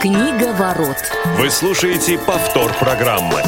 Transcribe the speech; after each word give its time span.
Книга 0.00 0.52
ворот. 0.52 0.96
Вы 1.38 1.50
слушаете 1.50 2.18
повтор 2.18 2.72
программы. 2.78 3.42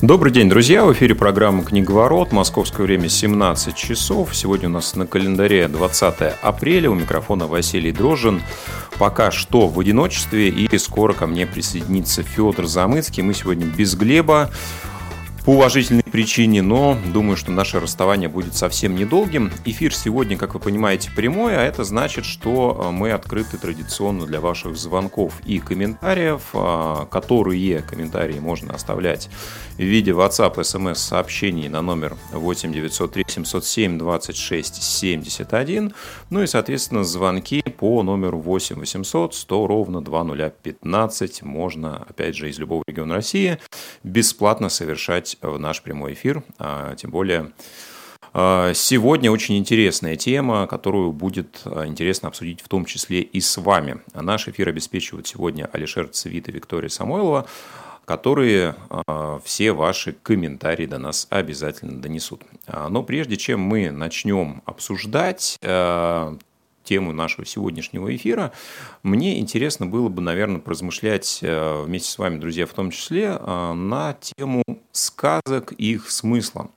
Добрый 0.00 0.30
день, 0.30 0.48
друзья! 0.48 0.84
В 0.84 0.92
эфире 0.92 1.16
программа 1.16 1.64
«Книговорот». 1.64 2.30
Московское 2.30 2.86
время 2.86 3.08
17 3.08 3.74
часов. 3.74 4.36
Сегодня 4.36 4.68
у 4.68 4.72
нас 4.72 4.94
на 4.94 5.08
календаре 5.08 5.66
20 5.66 6.14
апреля. 6.40 6.90
У 6.90 6.94
микрофона 6.94 7.48
Василий 7.48 7.90
Дрожжин. 7.90 8.40
Пока 8.98 9.32
что 9.32 9.66
в 9.66 9.80
одиночестве. 9.80 10.48
И 10.48 10.78
скоро 10.78 11.14
ко 11.14 11.26
мне 11.26 11.44
присоединится 11.44 12.22
Федор 12.22 12.66
Замыцкий. 12.66 13.24
Мы 13.24 13.34
сегодня 13.34 13.66
без 13.66 13.96
Глеба 13.96 14.52
по 15.44 15.54
уважительной 15.54 16.04
причине, 16.18 16.62
но 16.62 16.98
думаю, 17.14 17.36
что 17.36 17.52
наше 17.52 17.78
расставание 17.78 18.28
будет 18.28 18.56
совсем 18.56 18.96
недолгим. 18.96 19.52
Эфир 19.64 19.94
сегодня, 19.94 20.36
как 20.36 20.54
вы 20.54 20.58
понимаете, 20.58 21.12
прямой, 21.14 21.56
а 21.56 21.62
это 21.62 21.84
значит, 21.84 22.24
что 22.24 22.76
э, 22.76 22.90
мы 22.90 23.12
открыты 23.12 23.56
традиционно 23.56 24.26
для 24.26 24.40
ваших 24.40 24.76
звонков 24.76 25.40
и 25.46 25.60
комментариев, 25.60 26.42
э, 26.54 27.06
которые 27.08 27.82
комментарии 27.82 28.40
можно 28.40 28.74
оставлять 28.74 29.30
в 29.76 29.82
виде 29.82 30.10
WhatsApp, 30.10 30.56
SMS 30.56 30.96
сообщений 30.96 31.68
на 31.68 31.82
номер 31.82 32.16
8 32.32 32.72
903 32.72 33.24
707 33.28 33.96
26 33.96 34.82
71, 34.82 35.94
ну 36.30 36.42
и, 36.42 36.48
соответственно, 36.48 37.04
звонки 37.04 37.62
по 37.62 38.02
номеру 38.02 38.40
8 38.40 38.74
800 38.74 39.36
100 39.36 39.66
ровно 39.68 40.02
2015 40.02 41.42
можно, 41.42 42.04
опять 42.08 42.34
же, 42.34 42.50
из 42.50 42.58
любого 42.58 42.82
региона 42.88 43.14
России 43.14 43.58
бесплатно 44.02 44.68
совершать 44.68 45.36
в 45.42 45.58
наш 45.60 45.80
прямой 45.80 46.07
эфир. 46.12 46.42
А, 46.58 46.94
тем 46.96 47.10
более 47.10 47.52
а, 48.32 48.72
Сегодня 48.74 49.30
очень 49.30 49.56
интересная 49.56 50.16
тема, 50.16 50.66
которую 50.66 51.12
будет 51.12 51.62
а, 51.64 51.86
интересно 51.86 52.28
обсудить 52.28 52.60
в 52.60 52.68
том 52.68 52.84
числе 52.84 53.20
и 53.20 53.40
с 53.40 53.56
вами. 53.56 54.00
Наш 54.14 54.48
эфир 54.48 54.68
обеспечивают 54.68 55.26
сегодня 55.26 55.68
Алишер 55.72 56.08
Цвит 56.08 56.48
и 56.48 56.52
Виктория 56.52 56.88
Самойлова, 56.88 57.46
которые 58.04 58.74
все 59.44 59.72
ваши 59.72 60.12
комментарии 60.14 60.86
до 60.86 60.96
нас 60.96 61.26
обязательно 61.28 62.00
донесут. 62.00 62.40
Но 62.66 63.02
прежде 63.02 63.36
чем 63.36 63.60
мы 63.60 63.90
начнем 63.90 64.62
обсуждать 64.64 65.58
тему 66.88 67.12
нашего 67.12 67.44
сегодняшнего 67.44 68.14
эфира, 68.16 68.52
мне 69.02 69.38
интересно 69.38 69.86
было 69.86 70.08
бы, 70.08 70.22
наверное, 70.22 70.60
поразмышлять 70.60 71.40
э, 71.42 71.82
вместе 71.84 72.10
с 72.10 72.18
вами, 72.18 72.38
друзья, 72.38 72.66
в 72.66 72.72
том 72.72 72.90
числе, 72.90 73.36
э, 73.38 73.72
на 73.74 74.16
тему 74.18 74.64
сказок 74.92 75.74
и 75.76 75.92
их 75.92 76.10
смысла. 76.10 76.70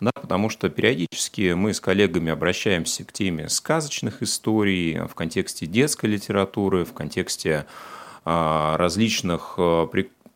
Да, 0.00 0.10
потому 0.12 0.50
что 0.50 0.68
периодически 0.68 1.52
мы 1.52 1.72
с 1.72 1.80
коллегами 1.80 2.32
обращаемся 2.32 3.04
к 3.04 3.12
теме 3.12 3.48
сказочных 3.48 4.22
историй 4.22 5.06
в 5.06 5.14
контексте 5.14 5.66
детской 5.66 6.06
литературы, 6.06 6.84
в 6.84 6.92
контексте 6.92 7.66
э, 8.24 8.76
различных 8.76 9.54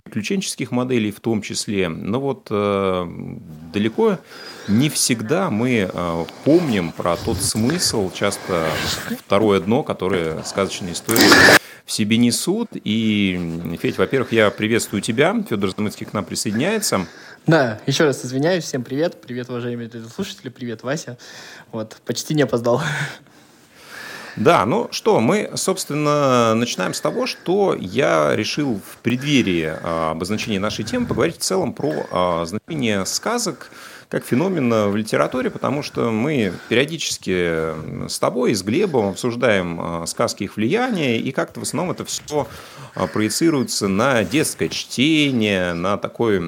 приключенческих 0.09 0.71
моделей 0.71 1.11
в 1.11 1.21
том 1.21 1.43
числе. 1.43 1.89
Но 1.89 2.21
вот 2.21 2.49
э, 2.51 3.07
далеко 3.73 4.19
не 4.67 4.89
всегда 4.89 5.51
мы 5.51 5.91
э, 5.93 6.25
помним 6.45 6.93
про 6.93 7.17
тот 7.17 7.39
смысл, 7.39 8.11
часто 8.13 8.69
второе 9.19 9.61
дно, 9.61 9.83
которое 9.83 10.43
сказочные 10.43 10.95
истории 10.95 11.21
в 11.85 11.93
себе 11.93 12.17
несут. 12.17 12.69
И, 12.73 13.79
Федь, 13.81 13.99
во-первых, 13.99 14.33
я 14.33 14.51
приветствую 14.51 15.01
тебя. 15.03 15.35
Федор 15.49 15.71
Замыцкий 15.77 16.07
к 16.07 16.13
нам 16.13 16.25
присоединяется. 16.25 17.07
Да, 17.47 17.81
еще 17.87 18.05
раз 18.05 18.25
извиняюсь. 18.25 18.65
Всем 18.65 18.83
привет. 18.83 19.21
Привет, 19.23 19.49
уважаемые 19.49 19.91
слушатели. 20.15 20.51
Привет, 20.51 20.83
Вася. 20.83 21.17
Вот, 21.73 21.97
почти 22.05 22.35
не 22.35 22.43
опоздал. 22.43 22.83
Да, 24.39 24.65
ну 24.67 24.87
что, 24.93 25.19
мы, 25.19 25.51
собственно, 25.57 26.55
начинаем 26.55 26.95
с 26.95 27.01
того, 27.01 27.27
что 27.27 27.75
я 27.79 28.37
решил 28.37 28.77
в 28.77 28.99
преддверии 28.99 29.75
а, 29.83 30.13
обозначения 30.13 30.61
нашей 30.61 30.85
темы 30.85 31.07
поговорить 31.07 31.39
в 31.39 31.43
целом 31.43 31.73
про 31.73 32.07
а, 32.13 32.45
значение 32.45 33.05
сказок 33.05 33.73
как 34.09 34.25
феномена 34.25 34.89
в 34.89 34.97
литературе, 34.97 35.51
потому 35.51 35.83
что 35.83 36.11
мы 36.11 36.55
периодически 36.69 38.09
с 38.09 38.19
тобой, 38.19 38.55
с 38.55 38.63
Глебом 38.63 39.09
обсуждаем 39.09 39.81
а, 39.81 40.07
сказки 40.07 40.45
их 40.45 40.57
влияния, 40.57 41.19
и 41.19 41.33
как-то 41.33 41.59
в 41.59 41.65
основном 41.65 41.91
это 41.93 42.05
все 42.05 42.47
проецируется 43.13 43.89
на 43.89 44.23
детское 44.23 44.69
чтение, 44.69 45.73
на 45.73 45.97
такой 45.97 46.41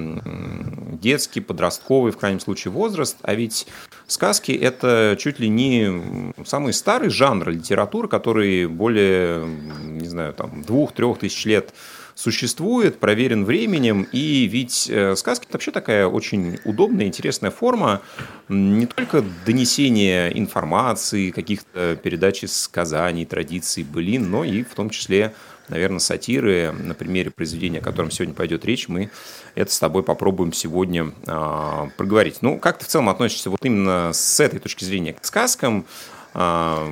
детский, 1.00 1.40
подростковый, 1.40 2.12
в 2.12 2.18
крайнем 2.18 2.40
случае, 2.40 2.70
возраст. 2.70 3.16
А 3.22 3.34
ведь 3.34 3.66
сказки– 4.12 4.52
это 4.60 5.16
чуть 5.18 5.40
ли 5.40 5.48
не 5.48 6.32
самый 6.44 6.72
старый 6.72 7.10
жанр 7.10 7.50
литературы, 7.50 8.08
который 8.08 8.66
более, 8.66 9.46
не 9.84 10.08
знаю, 10.08 10.32
там, 10.34 10.62
двух-трех 10.62 11.18
тысяч 11.18 11.44
лет 11.44 11.72
существует, 12.20 13.00
проверен 13.00 13.46
временем, 13.46 14.06
и 14.12 14.44
ведь 14.44 14.90
э, 14.90 15.16
сказки– 15.16 15.44
это 15.48 15.54
вообще 15.54 15.70
такая 15.70 16.06
очень 16.06 16.58
удобная, 16.66 17.06
интересная 17.06 17.50
форма 17.50 18.02
не 18.48 18.84
только 18.84 19.24
донесения 19.46 20.28
информации, 20.28 21.30
каких-то 21.30 21.96
передач 21.96 22.44
сказаний, 22.46 23.24
традиций, 23.24 23.84
былин, 23.84 24.30
но 24.30 24.44
и 24.44 24.62
в 24.62 24.74
том 24.74 24.90
числе, 24.90 25.32
наверное, 25.68 25.98
сатиры. 25.98 26.72
На 26.72 26.92
примере 26.92 27.30
произведения, 27.30 27.78
о 27.78 27.82
котором 27.82 28.10
сегодня 28.10 28.34
пойдет 28.34 28.66
речь, 28.66 28.88
мы 28.88 29.10
это 29.54 29.72
с 29.72 29.78
тобой 29.78 30.02
попробуем 30.02 30.52
сегодня 30.52 31.12
а, 31.26 31.88
проговорить. 31.96 32.42
Ну, 32.42 32.58
как 32.58 32.78
ты 32.78 32.84
в 32.84 32.88
целом 32.88 33.08
относишься 33.08 33.48
вот 33.48 33.64
именно 33.64 34.10
с 34.12 34.40
этой 34.40 34.58
точки 34.58 34.84
зрения 34.84 35.14
к 35.14 35.24
сказкам? 35.24 35.86
А, 36.34 36.86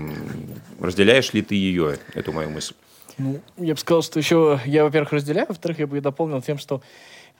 разделяешь 0.80 1.34
ли 1.34 1.42
ты 1.42 1.54
ее, 1.54 1.98
эту 2.14 2.32
мою 2.32 2.48
мысль? 2.48 2.74
Ну, 3.18 3.40
я 3.56 3.74
бы 3.74 3.80
сказал, 3.80 4.02
что 4.02 4.18
еще 4.18 4.60
я, 4.64 4.84
во-первых, 4.84 5.12
разделяю, 5.12 5.48
во-вторых, 5.48 5.80
я 5.80 5.86
бы 5.86 6.00
дополнил 6.00 6.40
тем, 6.40 6.58
что 6.58 6.82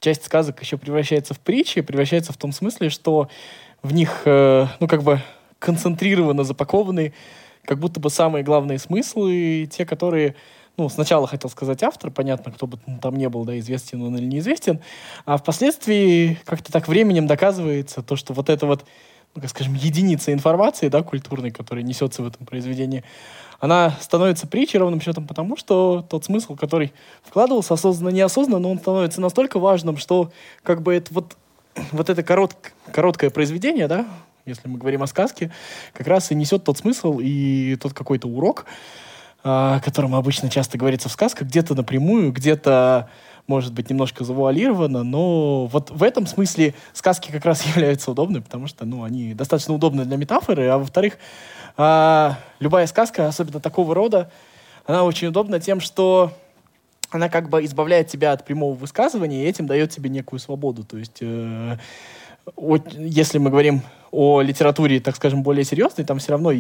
часть 0.01 0.25
сказок 0.25 0.61
еще 0.61 0.77
превращается 0.77 1.35
в 1.35 1.41
притчи, 1.41 1.81
превращается 1.81 2.33
в 2.33 2.37
том 2.37 2.53
смысле, 2.53 2.91
что 2.91 3.29
в 3.83 3.93
них, 3.93 4.23
э, 4.25 4.67
ну, 4.81 4.89
как 4.89 5.03
бы 5.03 5.23
концентрированно 5.59 6.45
запакованы 6.45 7.15
как 7.65 7.79
будто 7.79 8.01
бы 8.01 8.09
самые 8.09 8.43
главные 8.43 8.79
смыслы, 8.79 9.69
те, 9.71 9.85
которые, 9.85 10.35
ну, 10.79 10.89
сначала 10.89 11.27
хотел 11.27 11.51
сказать 11.51 11.83
автор, 11.83 12.11
понятно, 12.11 12.51
кто 12.51 12.67
бы 12.67 12.79
там 13.03 13.17
не 13.17 13.29
был, 13.29 13.45
да, 13.45 13.59
известен 13.59 14.03
он 14.03 14.17
или 14.17 14.25
неизвестен, 14.25 14.81
а 15.27 15.37
впоследствии 15.37 16.39
как-то 16.47 16.73
так 16.73 16.89
временем 16.89 17.27
доказывается 17.27 18.03
то, 18.03 18.17
что 18.17 18.33
вот 18.33 18.49
это 18.49 18.65
вот, 18.65 18.87
ну, 19.35 19.43
как 19.43 19.51
скажем, 19.51 19.75
единица 19.75 20.33
информации, 20.33 20.89
да, 20.89 21.03
культурной, 21.03 21.51
которая 21.51 21.85
несется 21.85 22.23
в 22.23 22.27
этом 22.27 22.47
произведении, 22.47 23.05
она 23.61 23.97
становится 24.01 24.47
притчей 24.47 24.79
ровным 24.79 25.01
счетом 25.01 25.27
потому, 25.27 25.57
что 25.57 26.05
тот 26.09 26.25
смысл, 26.25 26.55
который 26.55 26.93
вкладывался 27.23 27.75
осознанно, 27.75 28.15
неосознанно, 28.15 28.61
но 28.61 28.71
он 28.71 28.79
становится 28.79 29.21
настолько 29.21 29.59
важным, 29.59 29.97
что 29.97 30.31
как 30.63 30.83
бы 30.83 30.95
это 30.95 31.13
вот, 31.13 31.37
вот 31.91 32.09
это 32.09 32.23
корот, 32.23 32.55
короткое 32.93 33.31
произведение, 33.31 33.89
да, 33.89 34.07
если 34.47 34.69
мы 34.69 34.79
говорим 34.79 35.03
о 35.03 35.07
сказке, 35.07 35.51
как 35.93 36.07
раз 36.07 36.31
и 36.31 36.35
несет 36.35 36.65
тот 36.65 36.79
смысл 36.79 37.19
и 37.21 37.77
тот 37.77 37.93
какой-то 37.93 38.29
урок, 38.29 38.65
о 39.43 39.81
котором 39.81 40.15
обычно 40.15 40.51
часто 40.51 40.79
говорится 40.79 41.09
в 41.09 41.13
сказках, 41.13 41.49
где-то 41.49 41.75
напрямую, 41.75 42.33
где-то 42.33 43.09
может 43.49 43.73
быть 43.73 43.91
немножко 43.91 44.23
завуалировано, 44.25 45.03
но 45.03 45.67
вот 45.67 45.91
в 45.91 46.03
этом 46.03 46.27
смысле 46.27 46.75
сказки 46.93 47.33
как 47.33 47.45
раз 47.45 47.63
являются 47.67 48.13
удобны, 48.13 48.41
потому 48.41 48.69
что, 48.69 48.85
ну, 48.85 49.03
они 49.03 49.35
достаточно 49.35 49.75
удобны 49.75 50.05
для 50.05 50.17
метафоры, 50.17 50.69
а 50.69 50.79
во-вторых, 50.79 51.19
а, 51.77 52.39
любая 52.61 52.87
сказка, 52.87 53.27
особенно 53.27 53.59
такого 53.59 53.95
рода, 53.95 54.31
она 54.87 55.03
очень 55.05 55.29
удобна 55.29 55.59
тем, 55.61 55.81
что 55.81 56.33
она 57.11 57.29
как 57.29 57.49
бы 57.49 57.65
избавляет 57.65 58.09
тебя 58.09 58.33
от 58.33 58.45
прямого 58.45 58.75
высказывания 58.75 59.45
и 59.45 59.49
этим 59.49 59.67
дает 59.67 59.91
тебе 59.91 60.11
некую 60.11 60.39
свободу. 60.39 60.85
То 60.85 60.99
есть, 60.99 61.19
э, 61.21 61.77
если 62.57 63.39
мы 63.39 63.51
говорим 63.51 63.83
о 64.11 64.41
литературе, 64.41 65.01
так 65.01 65.17
скажем, 65.17 65.43
более 65.43 65.65
серьезной, 65.65 66.07
там 66.07 66.19
все 66.19 66.33
равно 66.33 66.53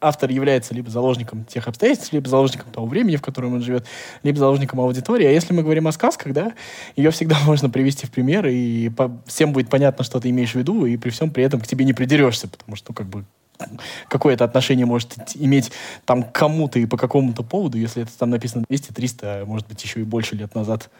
автор 0.00 0.30
является 0.30 0.74
либо 0.74 0.90
заложником 0.90 1.44
тех 1.44 1.66
обстоятельств, 1.68 2.12
либо 2.12 2.28
заложником 2.28 2.70
того 2.72 2.86
времени, 2.86 3.16
в 3.16 3.22
котором 3.22 3.54
он 3.54 3.62
живет, 3.62 3.86
либо 4.22 4.38
заложником 4.38 4.80
аудитории. 4.80 5.26
А 5.26 5.30
если 5.30 5.52
мы 5.52 5.62
говорим 5.62 5.88
о 5.88 5.92
сказках, 5.92 6.32
да, 6.32 6.52
ее 6.96 7.10
всегда 7.10 7.36
можно 7.46 7.70
привести 7.70 8.06
в 8.06 8.10
пример, 8.10 8.46
и 8.46 8.88
по, 8.88 9.10
всем 9.26 9.52
будет 9.52 9.68
понятно, 9.68 10.04
что 10.04 10.20
ты 10.20 10.30
имеешь 10.30 10.52
в 10.52 10.56
виду, 10.56 10.86
и 10.86 10.96
при 10.96 11.10
всем 11.10 11.30
при 11.30 11.44
этом 11.44 11.60
к 11.60 11.66
тебе 11.66 11.84
не 11.84 11.92
придерешься, 11.92 12.48
потому 12.48 12.76
что, 12.76 12.92
как 12.92 13.06
бы, 13.06 13.24
какое 14.08 14.34
это 14.34 14.44
отношение 14.44 14.86
может 14.86 15.14
иметь 15.34 15.72
там 16.04 16.22
кому-то 16.22 16.78
и 16.78 16.86
по 16.86 16.96
какому-то 16.96 17.42
поводу, 17.42 17.78
если 17.78 18.02
это 18.02 18.16
там 18.18 18.30
написано 18.30 18.64
200, 18.68 18.92
300, 18.92 19.44
может 19.46 19.68
быть, 19.68 19.82
еще 19.82 20.00
и 20.00 20.04
больше 20.04 20.36
лет 20.36 20.54
назад. 20.54 20.90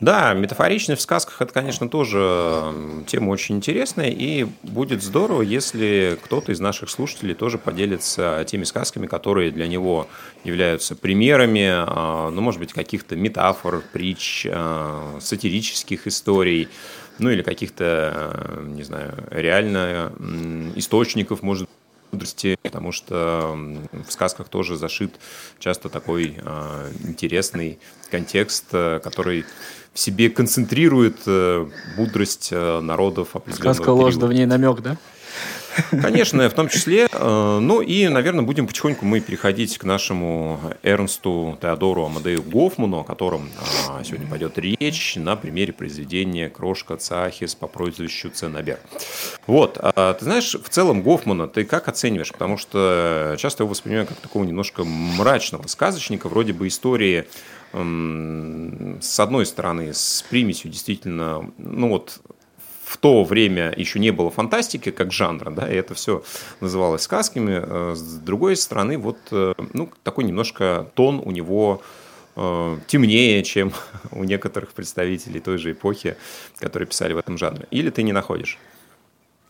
Да, 0.00 0.34
метафоричность 0.34 1.00
в 1.00 1.04
сказках 1.04 1.40
это, 1.40 1.52
конечно, 1.52 1.88
тоже 1.88 2.72
тема 3.06 3.30
очень 3.30 3.56
интересная, 3.56 4.10
и 4.10 4.46
будет 4.62 5.02
здорово, 5.02 5.42
если 5.42 6.18
кто-то 6.22 6.52
из 6.52 6.60
наших 6.60 6.90
слушателей 6.90 7.34
тоже 7.34 7.58
поделится 7.58 8.44
теми 8.46 8.64
сказками, 8.64 9.06
которые 9.06 9.50
для 9.50 9.68
него 9.68 10.08
являются 10.42 10.96
примерами, 10.96 11.68
а, 11.70 12.30
ну, 12.30 12.40
может 12.40 12.60
быть, 12.60 12.72
каких-то 12.72 13.14
метафор, 13.16 13.82
притч, 13.92 14.46
а, 14.50 15.18
сатирических 15.20 16.06
историй, 16.06 16.68
ну 17.18 17.30
или 17.30 17.42
каких-то, 17.42 18.60
не 18.64 18.82
знаю, 18.82 19.14
реально 19.30 20.12
источников, 20.74 21.42
может 21.42 21.68
мудрости, 22.14 22.56
потому 22.62 22.92
что 22.92 23.56
в 23.92 24.10
сказках 24.10 24.48
тоже 24.48 24.76
зашит 24.76 25.12
часто 25.58 25.88
такой 25.88 26.36
э, 26.36 26.92
интересный 27.04 27.78
контекст, 28.10 28.66
э, 28.72 29.00
который 29.02 29.44
в 29.92 29.98
себе 29.98 30.30
концентрирует 30.30 31.18
э, 31.26 31.66
мудрость 31.96 32.48
э, 32.52 32.80
народов 32.80 33.36
определенного 33.36 33.74
Сказка 33.74 33.90
ложь, 33.90 34.16
да 34.16 34.26
в 34.26 34.32
ней 34.32 34.46
намек, 34.46 34.80
да? 34.80 34.96
Конечно, 35.90 36.48
в 36.48 36.54
том 36.54 36.68
числе. 36.68 37.08
Э, 37.12 37.58
ну 37.60 37.80
и, 37.80 38.08
наверное, 38.08 38.42
будем 38.42 38.66
потихоньку 38.66 39.04
мы 39.04 39.20
переходить 39.20 39.78
к 39.78 39.84
нашему 39.84 40.60
Эрнсту 40.82 41.58
Теодору 41.60 42.06
Амадею 42.06 42.42
Гофману, 42.42 43.00
о 43.00 43.04
котором 43.04 43.48
а, 43.88 44.02
сегодня 44.04 44.28
пойдет 44.28 44.58
речь 44.58 45.16
на 45.16 45.36
примере 45.36 45.72
произведения 45.72 46.48
«Крошка 46.48 46.96
Цахис» 46.96 47.54
по 47.54 47.66
прозвищу 47.66 48.30
Ценобер. 48.30 48.78
Вот, 49.46 49.78
а 49.80 50.14
ты 50.14 50.24
знаешь, 50.24 50.54
в 50.54 50.68
целом 50.68 51.02
Гофмана 51.02 51.48
ты 51.48 51.64
как 51.64 51.88
оцениваешь? 51.88 52.32
Потому 52.32 52.56
что 52.56 53.36
часто 53.38 53.62
его 53.62 53.70
воспринимаю 53.70 54.06
как 54.06 54.18
такого 54.18 54.44
немножко 54.44 54.84
мрачного 54.84 55.66
сказочника, 55.66 56.28
вроде 56.28 56.52
бы 56.52 56.68
истории 56.68 57.26
с 57.74 59.20
одной 59.20 59.46
стороны, 59.46 59.92
с 59.92 60.24
примесью 60.30 60.70
действительно, 60.70 61.50
ну 61.58 61.88
вот 61.88 62.20
в 62.84 62.98
то 62.98 63.24
время 63.24 63.72
еще 63.76 63.98
не 63.98 64.10
было 64.10 64.30
фантастики 64.30 64.90
как 64.90 65.12
жанра, 65.12 65.50
да, 65.50 65.70
и 65.70 65.74
это 65.74 65.94
все 65.94 66.22
называлось 66.60 67.02
сказками. 67.02 67.62
Э, 67.62 67.94
с 67.94 68.18
другой 68.18 68.56
стороны, 68.56 68.98
вот 68.98 69.18
э, 69.30 69.54
ну, 69.72 69.90
такой 70.02 70.24
немножко 70.24 70.90
тон 70.94 71.20
у 71.24 71.30
него 71.30 71.82
э, 72.36 72.78
темнее, 72.86 73.42
чем 73.42 73.72
у 74.10 74.24
некоторых 74.24 74.72
представителей 74.72 75.40
той 75.40 75.58
же 75.58 75.72
эпохи, 75.72 76.16
которые 76.58 76.86
писали 76.86 77.14
в 77.14 77.18
этом 77.18 77.38
жанре. 77.38 77.66
Или 77.70 77.90
ты 77.90 78.02
не 78.02 78.12
находишь? 78.12 78.58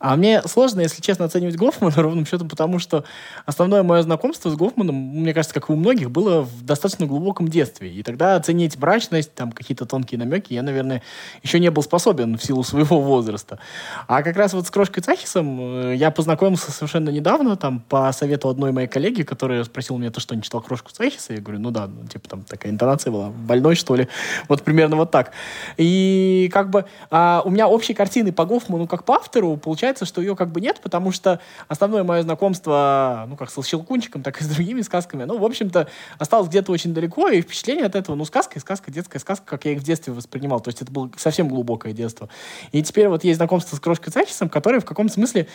А 0.00 0.16
мне 0.16 0.42
сложно, 0.42 0.80
если 0.80 1.00
честно, 1.00 1.24
оценивать 1.24 1.56
Гофмана 1.56 1.94
ровным 1.96 2.26
счетом, 2.26 2.48
потому 2.48 2.78
что 2.78 3.04
основное 3.46 3.82
мое 3.82 4.02
знакомство 4.02 4.50
с 4.50 4.56
Гофманом, 4.56 4.94
мне 4.94 5.32
кажется, 5.32 5.54
как 5.54 5.70
и 5.70 5.72
у 5.72 5.76
многих, 5.76 6.10
было 6.10 6.42
в 6.42 6.62
достаточно 6.62 7.06
глубоком 7.06 7.48
детстве. 7.48 7.90
И 7.90 8.02
тогда 8.02 8.34
оценить 8.34 8.76
брачность, 8.76 9.34
там 9.34 9.52
какие-то 9.52 9.86
тонкие 9.86 10.18
намеки, 10.18 10.52
я, 10.52 10.62
наверное, 10.62 11.02
еще 11.42 11.60
не 11.60 11.70
был 11.70 11.82
способен 11.82 12.36
в 12.36 12.44
силу 12.44 12.64
своего 12.64 13.00
возраста. 13.00 13.60
А 14.08 14.22
как 14.22 14.36
раз 14.36 14.52
вот 14.52 14.66
с 14.66 14.70
Крошкой 14.70 15.02
Цахисом 15.02 15.60
э, 15.60 15.94
я 15.96 16.10
познакомился 16.10 16.72
совершенно 16.72 17.10
недавно, 17.10 17.56
там, 17.56 17.80
по 17.80 18.10
совету 18.12 18.48
одной 18.48 18.72
моей 18.72 18.88
коллеги, 18.88 19.22
которая 19.22 19.62
спросила 19.64 19.96
меня, 19.96 20.10
ты 20.10 20.20
что, 20.20 20.34
не 20.34 20.42
читал 20.42 20.60
Крошку 20.60 20.90
Цахиса? 20.90 21.34
Я 21.34 21.40
говорю, 21.40 21.60
ну 21.60 21.70
да, 21.70 21.86
ну, 21.86 22.06
типа 22.08 22.28
там 22.28 22.42
такая 22.42 22.72
интонация 22.72 23.12
была, 23.12 23.30
больной, 23.30 23.76
что 23.76 23.94
ли? 23.94 24.08
Вот 24.48 24.62
примерно 24.62 24.96
вот 24.96 25.10
так. 25.10 25.32
И 25.76 26.50
как 26.52 26.70
бы 26.70 26.84
а, 27.10 27.42
у 27.44 27.50
меня 27.50 27.68
общей 27.68 27.94
картины 27.94 28.32
по 28.32 28.44
Гофману 28.44 28.86
как 28.86 29.04
по 29.04 29.14
автору 29.14 29.56
получается 29.56 29.93
получается, 29.94 30.04
что 30.04 30.20
ее 30.20 30.36
как 30.36 30.50
бы 30.50 30.60
нет, 30.60 30.80
потому 30.82 31.12
что 31.12 31.40
основное 31.68 32.02
мое 32.02 32.22
знакомство, 32.22 33.26
ну, 33.28 33.36
как 33.36 33.50
с 33.50 33.64
Щелкунчиком, 33.64 34.22
так 34.22 34.40
и 34.40 34.44
с 34.44 34.48
другими 34.48 34.82
сказками, 34.82 35.24
ну, 35.24 35.38
в 35.38 35.44
общем-то, 35.44 35.88
осталось 36.18 36.48
где-то 36.48 36.72
очень 36.72 36.92
далеко, 36.92 37.28
и 37.28 37.40
впечатление 37.40 37.86
от 37.86 37.94
этого, 37.94 38.16
ну, 38.16 38.24
сказка 38.24 38.58
и 38.58 38.60
сказка, 38.60 38.90
детская 38.90 39.18
сказка, 39.18 39.44
как 39.46 39.64
я 39.64 39.72
их 39.72 39.80
в 39.80 39.84
детстве 39.84 40.12
воспринимал, 40.12 40.60
то 40.60 40.68
есть 40.68 40.82
это 40.82 40.90
было 40.90 41.10
совсем 41.16 41.48
глубокое 41.48 41.92
детство. 41.92 42.28
И 42.72 42.82
теперь 42.82 43.08
вот 43.08 43.24
есть 43.24 43.36
знакомство 43.36 43.76
с 43.76 43.80
Крошкой 43.80 44.12
Цачисом, 44.12 44.48
который 44.48 44.80
в 44.80 44.84
каком-то 44.84 45.12
смысле, 45.12 45.46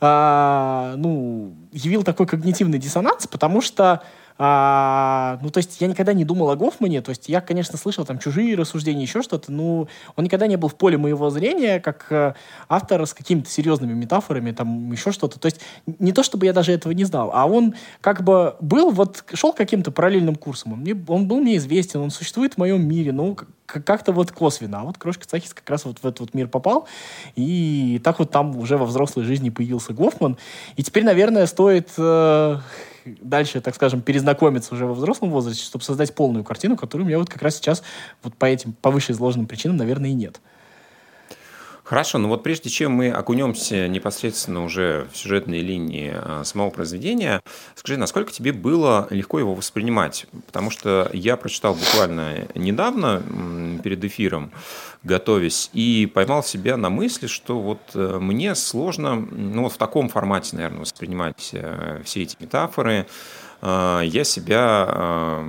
а, 0.00 0.94
ну, 0.96 1.54
явил 1.72 2.04
такой 2.04 2.26
когнитивный 2.26 2.78
диссонанс, 2.78 3.26
потому 3.26 3.60
что 3.60 4.02
а, 4.38 5.38
ну, 5.42 5.50
то 5.50 5.58
есть 5.58 5.80
я 5.80 5.88
никогда 5.88 6.12
не 6.12 6.24
думал 6.24 6.50
о 6.50 6.56
Гофмане, 6.56 7.02
то 7.02 7.10
есть 7.10 7.28
я, 7.28 7.40
конечно, 7.40 7.76
слышал 7.76 8.04
там 8.04 8.20
чужие 8.20 8.56
рассуждения, 8.56 9.02
еще 9.02 9.20
что-то, 9.22 9.50
но 9.50 9.88
он 10.14 10.24
никогда 10.24 10.46
не 10.46 10.56
был 10.56 10.68
в 10.68 10.76
поле 10.76 10.96
моего 10.96 11.28
зрения, 11.30 11.80
как 11.80 12.06
э, 12.10 12.34
автор 12.68 13.04
с 13.04 13.14
какими-то 13.14 13.50
серьезными 13.50 13.94
метафорами, 13.94 14.52
там 14.52 14.92
еще 14.92 15.10
что-то. 15.10 15.40
То 15.40 15.46
есть 15.46 15.60
не 15.86 16.12
то, 16.12 16.22
чтобы 16.22 16.46
я 16.46 16.52
даже 16.52 16.72
этого 16.72 16.92
не 16.92 17.04
знал, 17.04 17.30
а 17.34 17.46
он 17.46 17.74
как 18.00 18.22
бы 18.22 18.54
был, 18.60 18.90
вот 18.90 19.24
шел 19.34 19.52
каким-то 19.52 19.90
параллельным 19.90 20.36
курсом. 20.36 20.74
Он, 20.74 20.80
мне, 20.80 20.96
он 21.08 21.26
был 21.26 21.40
мне 21.40 21.56
известен, 21.56 22.00
он 22.00 22.10
существует 22.10 22.54
в 22.54 22.58
моем 22.58 22.86
мире, 22.86 23.12
ну, 23.12 23.36
как-то 23.66 24.12
вот 24.12 24.32
косвенно. 24.32 24.80
А 24.80 24.84
вот 24.84 24.98
Крошка 24.98 25.26
Цахис 25.26 25.52
как 25.52 25.68
раз 25.68 25.84
вот 25.84 25.98
в 25.98 26.06
этот 26.06 26.20
вот 26.20 26.34
мир 26.34 26.48
попал, 26.48 26.86
и 27.36 28.00
так 28.02 28.18
вот 28.18 28.30
там 28.30 28.56
уже 28.56 28.78
во 28.78 28.86
взрослой 28.86 29.24
жизни 29.24 29.50
появился 29.50 29.92
Гофман. 29.92 30.38
И 30.76 30.82
теперь, 30.82 31.04
наверное, 31.04 31.46
стоит 31.46 31.90
э, 31.98 32.58
дальше, 33.20 33.60
так 33.60 33.74
скажем, 33.74 34.02
перезнакомиться 34.02 34.74
уже 34.74 34.86
во 34.86 34.94
взрослом 34.94 35.30
возрасте, 35.30 35.62
чтобы 35.62 35.84
создать 35.84 36.14
полную 36.14 36.44
картину, 36.44 36.76
которую 36.76 37.04
у 37.04 37.08
меня 37.08 37.18
вот 37.18 37.30
как 37.30 37.42
раз 37.42 37.56
сейчас 37.56 37.82
вот 38.22 38.34
по 38.34 38.46
этим 38.46 38.72
по 38.72 38.96
изложенным 38.98 39.46
причинам, 39.46 39.76
наверное, 39.76 40.10
и 40.10 40.14
нет. 40.14 40.40
Хорошо, 41.88 42.18
ну 42.18 42.28
вот 42.28 42.42
прежде 42.42 42.68
чем 42.68 42.92
мы 42.92 43.10
окунемся 43.10 43.88
непосредственно 43.88 44.62
уже 44.62 45.08
в 45.10 45.16
сюжетные 45.16 45.62
линии 45.62 46.12
а, 46.14 46.44
самого 46.44 46.68
произведения, 46.68 47.40
скажи, 47.76 47.96
насколько 47.96 48.30
тебе 48.30 48.52
было 48.52 49.06
легко 49.08 49.38
его 49.38 49.54
воспринимать? 49.54 50.26
Потому 50.44 50.68
что 50.68 51.08
я 51.14 51.38
прочитал 51.38 51.72
буквально 51.72 52.46
недавно, 52.54 53.22
перед 53.82 54.04
эфиром, 54.04 54.52
готовясь, 55.02 55.70
и 55.72 56.04
поймал 56.12 56.42
себя 56.42 56.76
на 56.76 56.90
мысли, 56.90 57.26
что 57.26 57.58
вот 57.58 57.80
э, 57.94 58.18
мне 58.20 58.54
сложно, 58.54 59.14
ну 59.14 59.62
вот 59.62 59.72
в 59.72 59.78
таком 59.78 60.10
формате, 60.10 60.56
наверное, 60.56 60.80
воспринимать 60.80 61.50
э, 61.54 62.02
все 62.04 62.22
эти 62.22 62.36
метафоры, 62.38 63.06
я 63.60 64.22
себя 64.24 65.42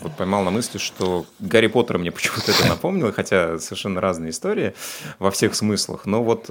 вот 0.00 0.16
поймал 0.16 0.44
на 0.44 0.50
мысли, 0.50 0.78
что 0.78 1.26
Гарри 1.38 1.66
Поттер 1.66 1.98
мне 1.98 2.10
почему-то 2.12 2.52
это 2.52 2.66
напомнил, 2.68 3.12
хотя 3.12 3.58
совершенно 3.58 4.00
разные 4.00 4.30
истории 4.30 4.74
во 5.18 5.30
всех 5.30 5.54
смыслах. 5.54 6.06
Но 6.06 6.22
вот 6.22 6.48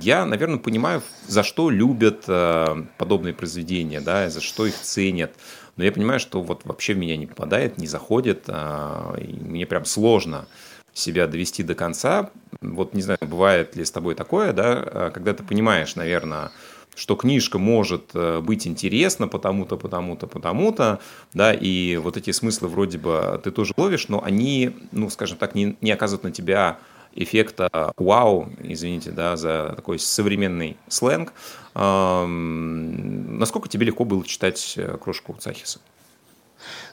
я, 0.00 0.24
наверное, 0.24 0.58
понимаю, 0.58 1.02
за 1.26 1.42
что 1.42 1.70
любят 1.70 2.24
а, 2.28 2.84
подобные 2.98 3.34
произведения, 3.34 4.00
да, 4.00 4.30
за 4.30 4.40
что 4.40 4.66
их 4.66 4.74
ценят. 4.74 5.32
Но 5.76 5.84
я 5.84 5.92
понимаю, 5.92 6.20
что 6.20 6.42
вот 6.42 6.64
вообще 6.64 6.94
в 6.94 6.98
меня 6.98 7.16
не 7.16 7.26
попадает, 7.26 7.78
не 7.78 7.86
заходит, 7.86 8.44
а, 8.48 9.16
мне 9.18 9.66
прям 9.66 9.84
сложно 9.84 10.46
себя 10.94 11.26
довести 11.26 11.62
до 11.62 11.74
конца. 11.74 12.30
Вот 12.60 12.94
не 12.94 13.02
знаю, 13.02 13.18
бывает 13.20 13.76
ли 13.76 13.84
с 13.84 13.90
тобой 13.90 14.14
такое, 14.14 14.52
да, 14.52 15.10
когда 15.12 15.34
ты 15.34 15.44
понимаешь, 15.44 15.94
наверное, 15.94 16.52
что 16.96 17.14
книжка 17.14 17.58
может 17.58 18.10
э, 18.14 18.40
быть 18.40 18.66
интересна 18.66 19.28
потому-то, 19.28 19.76
потому-то, 19.76 20.26
потому-то, 20.26 20.98
да, 21.34 21.52
и 21.52 21.96
вот 21.98 22.16
эти 22.16 22.32
смыслы 22.32 22.68
вроде 22.68 22.98
бы 22.98 23.40
ты 23.44 23.50
тоже 23.50 23.74
ловишь, 23.76 24.08
но 24.08 24.24
они, 24.24 24.74
ну, 24.92 25.10
скажем 25.10 25.36
так, 25.36 25.54
не, 25.54 25.76
не 25.82 25.92
оказывают 25.92 26.24
на 26.24 26.32
тебя 26.32 26.78
эффекта 27.14 27.92
вау, 27.96 28.48
извините, 28.62 29.10
да, 29.10 29.36
за 29.36 29.74
такой 29.76 29.98
современный 29.98 30.76
сленг. 30.88 31.32
Эм, 31.74 33.38
насколько 33.38 33.68
тебе 33.68 33.86
легко 33.86 34.04
было 34.04 34.24
читать 34.24 34.74
э, 34.76 34.96
«Крошку 34.98 35.34
Цахиса»? 35.38 35.80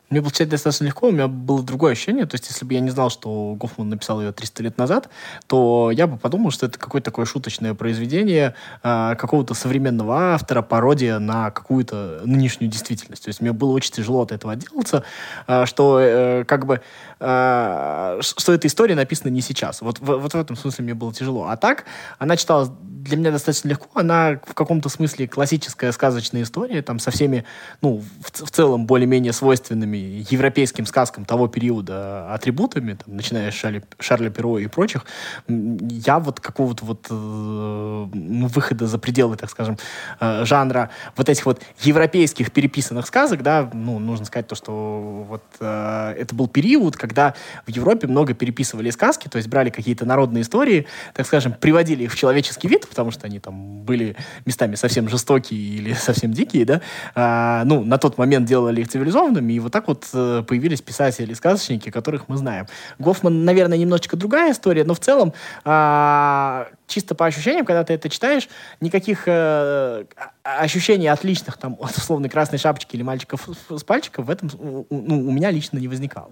Мне 0.10 0.22
было 0.22 0.32
читать 0.32 0.50
достаточно 0.50 0.86
легко, 0.86 1.08
у 1.08 1.12
меня 1.12 1.28
было 1.28 1.64
другое 1.64 1.94
ощущение. 1.94 2.26
То 2.26 2.36
есть, 2.36 2.48
если 2.48 2.66
бы 2.66 2.74
я 2.74 2.82
не 2.82 2.92
знал, 2.92 3.10
что 3.10 3.56
Гофман 3.56 3.90
написал 3.90 4.22
ее 4.22 4.32
300 4.32 4.64
лет 4.64 4.78
назад, 4.78 5.10
то 5.48 5.90
я 5.92 6.06
бы 6.06 6.18
подумал, 6.18 6.52
что 6.52 6.68
это 6.68 6.78
какое-то 6.78 7.06
такое 7.06 7.26
шуточное 7.26 7.74
произведение 7.74 8.54
э, 8.84 9.16
какого-то 9.18 9.54
современного 9.54 10.34
автора, 10.34 10.62
пародия 10.62 11.18
на 11.20 11.50
какую-то 11.50 12.22
нынешнюю 12.26 12.70
действительность. 12.70 13.24
То 13.24 13.30
есть, 13.30 13.42
мне 13.42 13.54
было 13.54 13.72
очень 13.72 13.92
тяжело 13.92 14.22
от 14.22 14.32
этого 14.32 14.54
отделаться, 14.54 15.04
э, 15.48 15.66
что 15.66 16.00
э, 16.00 16.44
как 16.44 16.66
бы 16.68 16.82
что 17.24 18.54
эта 18.54 18.68
история 18.68 18.96
написана 18.96 19.32
не 19.32 19.42
сейчас. 19.42 19.82
Вот, 19.82 20.00
в, 20.00 20.06
вот 20.06 20.34
в 20.34 20.38
этом 20.38 20.56
смысле 20.56 20.84
мне 20.84 20.94
было 20.94 21.14
тяжело. 21.14 21.48
А 21.48 21.58
так, 21.58 21.86
она 22.20 22.36
читалась 22.36 22.70
для 23.04 23.18
меня 23.18 23.32
достаточно 23.32 23.70
легко. 23.70 23.88
Она 23.94 24.40
в 24.46 24.54
каком-то 24.54 24.90
смысле 24.90 25.28
классическая 25.28 25.92
сказочная 25.92 26.44
история, 26.44 26.82
там 26.82 27.00
со 27.00 27.12
всеми, 27.12 27.44
ну, 27.82 28.02
в, 28.22 28.46
в 28.46 28.52
целом 28.52 28.86
более-менее 28.86 29.34
свойственными 29.34 30.26
европейским 30.30 30.86
сказкам 30.86 31.26
того 31.26 31.48
периода 31.48 32.34
атрибутами, 32.34 32.94
там, 32.94 33.16
начиная 33.16 33.52
с 33.52 33.54
Шарля, 33.54 33.84
Шарля 34.00 34.30
Перо 34.30 34.58
и 34.58 34.68
прочих. 34.68 35.06
Я 35.48 36.20
вот 36.20 36.40
какого-то 36.40 36.86
вот 36.86 37.08
э, 37.10 38.06
выхода 38.14 38.88
за 38.88 38.98
пределы, 38.98 39.36
так 39.36 39.50
скажем, 39.50 39.78
э, 40.20 40.46
жанра 40.46 40.90
вот 41.16 41.30
этих 41.30 41.46
вот 41.46 41.62
европейских 41.82 42.52
переписанных 42.52 43.06
сказок, 43.06 43.44
да, 43.44 43.70
ну, 43.74 44.00
нужно 44.00 44.26
сказать 44.26 44.48
то, 44.48 44.56
что 44.56 45.26
вот 45.28 45.44
э, 45.60 46.16
это 46.18 46.34
был 46.34 46.48
период, 46.48 46.96
когда 46.96 47.13
в 47.14 47.70
Европе 47.70 48.08
много 48.08 48.34
переписывали 48.34 48.90
сказки, 48.90 49.28
то 49.28 49.38
есть 49.38 49.48
брали 49.48 49.70
какие-то 49.70 50.06
народные 50.06 50.42
истории, 50.42 50.88
так 51.14 51.26
скажем, 51.26 51.54
приводили 51.54 52.04
их 52.04 52.14
в 52.14 52.18
человеческий 52.18 52.68
вид, 52.68 52.88
потому 52.88 53.12
что 53.12 53.28
они 53.28 53.40
там 53.40 53.82
были 53.82 54.16
местами 54.46 54.76
совсем 54.76 55.10
жестокие 55.10 55.60
или 55.60 55.94
совсем 56.10 56.34
дикие, 56.34 56.66
да, 56.66 56.82
а, 57.16 57.64
ну, 57.66 57.84
на 57.84 57.98
тот 57.98 58.18
момент 58.18 58.48
делали 58.48 58.82
их 58.82 58.90
цивилизованными, 58.90 59.54
и 59.54 59.60
вот 59.60 59.72
так 59.72 59.88
вот 59.88 60.08
э, 60.14 60.44
появились 60.48 60.82
писатели-сказочники, 60.82 61.90
которых 61.90 62.30
мы 62.30 62.38
знаем. 62.38 62.68
Гофман, 63.00 63.46
наверное, 63.46 63.78
немножечко 63.78 64.18
другая 64.18 64.52
история, 64.52 64.84
но 64.84 64.94
в 64.94 65.00
целом 65.00 65.34
а, 65.66 66.68
чисто 66.88 67.16
по 67.16 67.26
ощущениям, 67.26 67.66
когда 67.66 67.84
ты 67.84 67.94
это 67.94 68.10
читаешь, 68.10 68.48
никаких 68.82 69.24
э, 69.26 70.06
ощущений 70.44 71.08
отличных 71.08 71.58
там 71.58 71.78
от 71.80 71.96
условной 71.98 72.30
красной 72.30 72.60
шапочки 72.60 72.96
или 72.96 73.04
мальчиков 73.04 73.48
с 73.70 73.84
пальчиков 73.84 74.26
в 74.26 74.30
этом 74.30 74.50
ну, 74.60 74.86
у 74.90 75.32
меня 75.32 75.52
лично 75.52 75.78
не 75.78 75.88
возникало. 75.88 76.32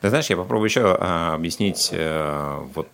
Ты 0.00 0.08
знаешь, 0.08 0.30
я 0.30 0.36
попробую 0.36 0.68
еще 0.68 0.96
а, 0.98 1.34
объяснить 1.34 1.90
а, 1.92 2.66
вот 2.74 2.88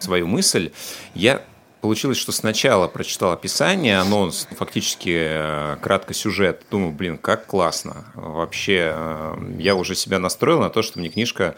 свою 0.00 0.26
мысль. 0.26 0.72
Я 1.14 1.42
Получилось, 1.80 2.18
что 2.18 2.32
сначала 2.32 2.88
прочитал 2.88 3.30
описание, 3.30 3.98
анонс, 3.98 4.48
фактически 4.50 5.16
э, 5.16 5.76
кратко 5.80 6.12
сюжет. 6.12 6.64
Думаю, 6.72 6.90
блин, 6.90 7.18
как 7.18 7.46
классно. 7.46 8.04
Вообще, 8.14 8.92
э, 8.92 9.54
я 9.60 9.76
уже 9.76 9.94
себя 9.94 10.18
настроил 10.18 10.60
на 10.60 10.70
то, 10.70 10.82
что 10.82 10.98
мне 10.98 11.08
книжка 11.08 11.54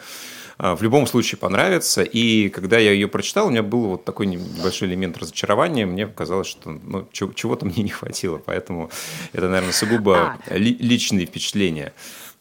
э, 0.59 0.75
в 0.75 0.83
любом 0.83 1.07
случае 1.07 1.39
понравится. 1.39 2.03
И 2.03 2.49
когда 2.49 2.77
я 2.77 2.91
ее 2.91 3.07
прочитал, 3.07 3.47
у 3.47 3.49
меня 3.49 3.63
был 3.63 3.87
вот 3.87 4.05
такой 4.05 4.27
небольшой 4.27 4.89
элемент 4.89 5.17
разочарования. 5.17 5.87
Мне 5.87 6.05
показалось, 6.05 6.47
что 6.47 6.69
ну, 6.69 7.07
чего-то 7.11 7.65
мне 7.65 7.81
не 7.81 7.89
хватило. 7.89 8.37
Поэтому 8.37 8.91
это, 9.33 9.49
наверное, 9.49 9.73
сугубо 9.73 10.37
а. 10.47 10.55
личные 10.55 11.25
впечатления. 11.25 11.93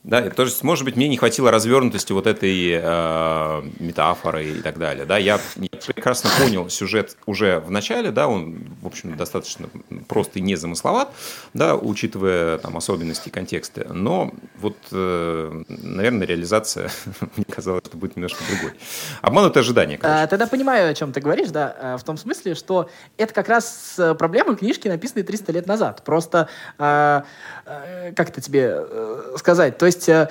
Да, 0.03 0.31
то 0.31 0.45
есть, 0.45 0.63
может 0.63 0.87
быть, 0.87 0.97
мне 0.97 1.09
не 1.09 1.19
хватило 1.19 1.51
развернутости 1.51 2.13
вот 2.13 2.27
этой 2.27 2.71
э, 2.73 3.63
метафоры 3.81 4.47
и 4.47 4.63
так 4.63 4.79
далее. 4.79 5.05
Да, 5.05 5.19
я, 5.19 5.39
я 5.57 5.69
прекрасно 5.87 6.31
понял 6.39 6.71
сюжет 6.71 7.19
уже 7.27 7.61
в 7.61 7.71
начале, 7.71 8.11
да, 8.11 8.27
он, 8.27 8.57
в 8.81 8.87
общем, 8.87 9.15
достаточно 9.19 9.69
просто 10.09 10.39
и 10.39 10.43
незамысловат, 10.43 11.11
да, 11.53 11.77
учитывая 11.77 12.57
там 12.59 12.79
особенности 12.79 13.29
и 13.29 13.31
контексты. 13.31 13.87
Но 13.91 14.33
вот, 14.59 14.79
э, 14.91 15.63
наверное, 15.69 16.27
реализация, 16.27 16.91
мне 17.37 17.45
казалось, 17.45 17.83
что 17.85 17.99
будет 17.99 18.17
немножко 18.17 18.43
другой. 18.49 18.79
Обманутое 19.21 19.63
ожидание, 19.63 19.99
конечно. 19.99 20.23
А, 20.23 20.27
тогда 20.27 20.47
понимаю, 20.47 20.91
о 20.91 20.95
чем 20.95 21.13
ты 21.13 21.21
говоришь, 21.21 21.51
да, 21.51 21.77
э, 21.79 21.97
в 21.99 22.05
том 22.05 22.17
смысле, 22.17 22.55
что 22.55 22.89
это 23.19 23.35
как 23.35 23.51
раз 23.51 24.01
проблема 24.19 24.57
книжки, 24.57 24.89
написанной 24.89 25.25
300 25.25 25.53
лет 25.53 25.67
назад. 25.67 26.03
Просто, 26.07 26.49
э, 26.79 27.21
э, 27.67 28.13
как 28.17 28.31
это 28.31 28.41
тебе 28.41 28.77
э, 28.79 29.35
сказать, 29.37 29.77
то 29.77 29.90
есть 29.91 30.09
э, 30.09 30.29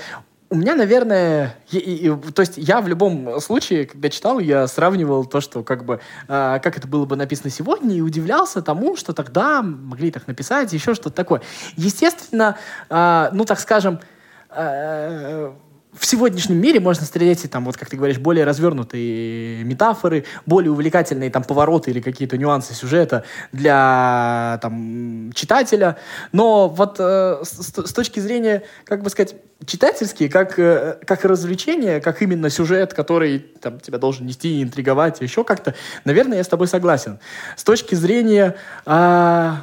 у 0.50 0.56
меня, 0.56 0.75
наверное, 0.75 1.56
и, 1.72 1.78
и, 1.78 2.32
то 2.32 2.42
есть 2.42 2.54
я 2.58 2.82
в 2.82 2.88
любом 2.88 3.39
случае, 3.39 3.86
когда 3.86 4.10
читал, 4.10 4.39
я 4.39 4.68
сравнивал 4.68 5.25
то, 5.25 5.42
что 5.42 5.63
как 5.63 5.86
бы, 5.86 6.00
э, 6.28 6.60
как 6.63 6.78
это 6.78 6.88
было 6.88 7.06
бы 7.06 7.16
написано 7.16 7.51
сегодня, 7.51 7.96
и 7.96 8.01
удивлялся 8.01 8.62
тому, 8.62 8.96
что 8.96 9.13
тогда 9.13 9.62
могли 9.62 10.12
так 10.12 10.28
написать, 10.28 10.74
еще 10.74 10.96
что-то 10.96 11.16
такое. 11.16 11.42
Естественно, 11.75 12.58
э, 12.89 13.30
ну, 13.32 13.46
так 13.46 13.60
скажем, 13.60 14.00
э, 14.50 15.54
в 15.93 16.05
сегодняшнем 16.05 16.58
мире 16.58 16.79
можно 16.79 17.03
встретить, 17.03 17.50
там, 17.50 17.65
вот 17.65 17.75
как 17.75 17.89
ты 17.89 17.98
говоришь, 17.98 18.19
более 18.19 18.46
развернутые 18.46 19.63
метафоры, 19.63 20.25
более 20.46 20.72
увлекательные 20.72 21.31
там 21.31 21.43
повороты 21.43 21.89
или 21.89 22.00
какие-то 22.00 22.38
нюансы 22.38 22.74
сюжета 22.74 23.24
для 23.51 24.60
там, 24.62 25.31
читателя. 25.34 25.98
Но 26.31 26.67
вот 26.67 26.98
э, 27.00 27.39
с, 27.43 27.88
с 27.88 27.93
точки 27.93 28.19
зрения, 28.19 28.63
как 28.86 29.01
бы 29.01 29.10
сказать, 29.10 29.36
читательские, 29.65 30.29
как, 30.29 30.60
э, 30.60 31.00
как 31.05 31.25
развлечение, 31.25 32.01
как 32.01 32.22
именно 32.22 32.51
сюжет, 32.51 32.93
который 32.93 33.39
там, 33.39 33.79
тебя 33.79 33.98
должен 33.98 34.27
нести, 34.27 34.62
интриговать, 34.62 35.22
еще 35.22 35.43
как-то, 35.43 35.74
наверное, 36.05 36.38
я 36.38 36.43
с 36.43 36.48
тобой 36.48 36.67
согласен. 36.67 37.19
С 37.55 37.63
точки 37.63 37.96
зрения... 37.96 38.55
Э, 38.86 39.53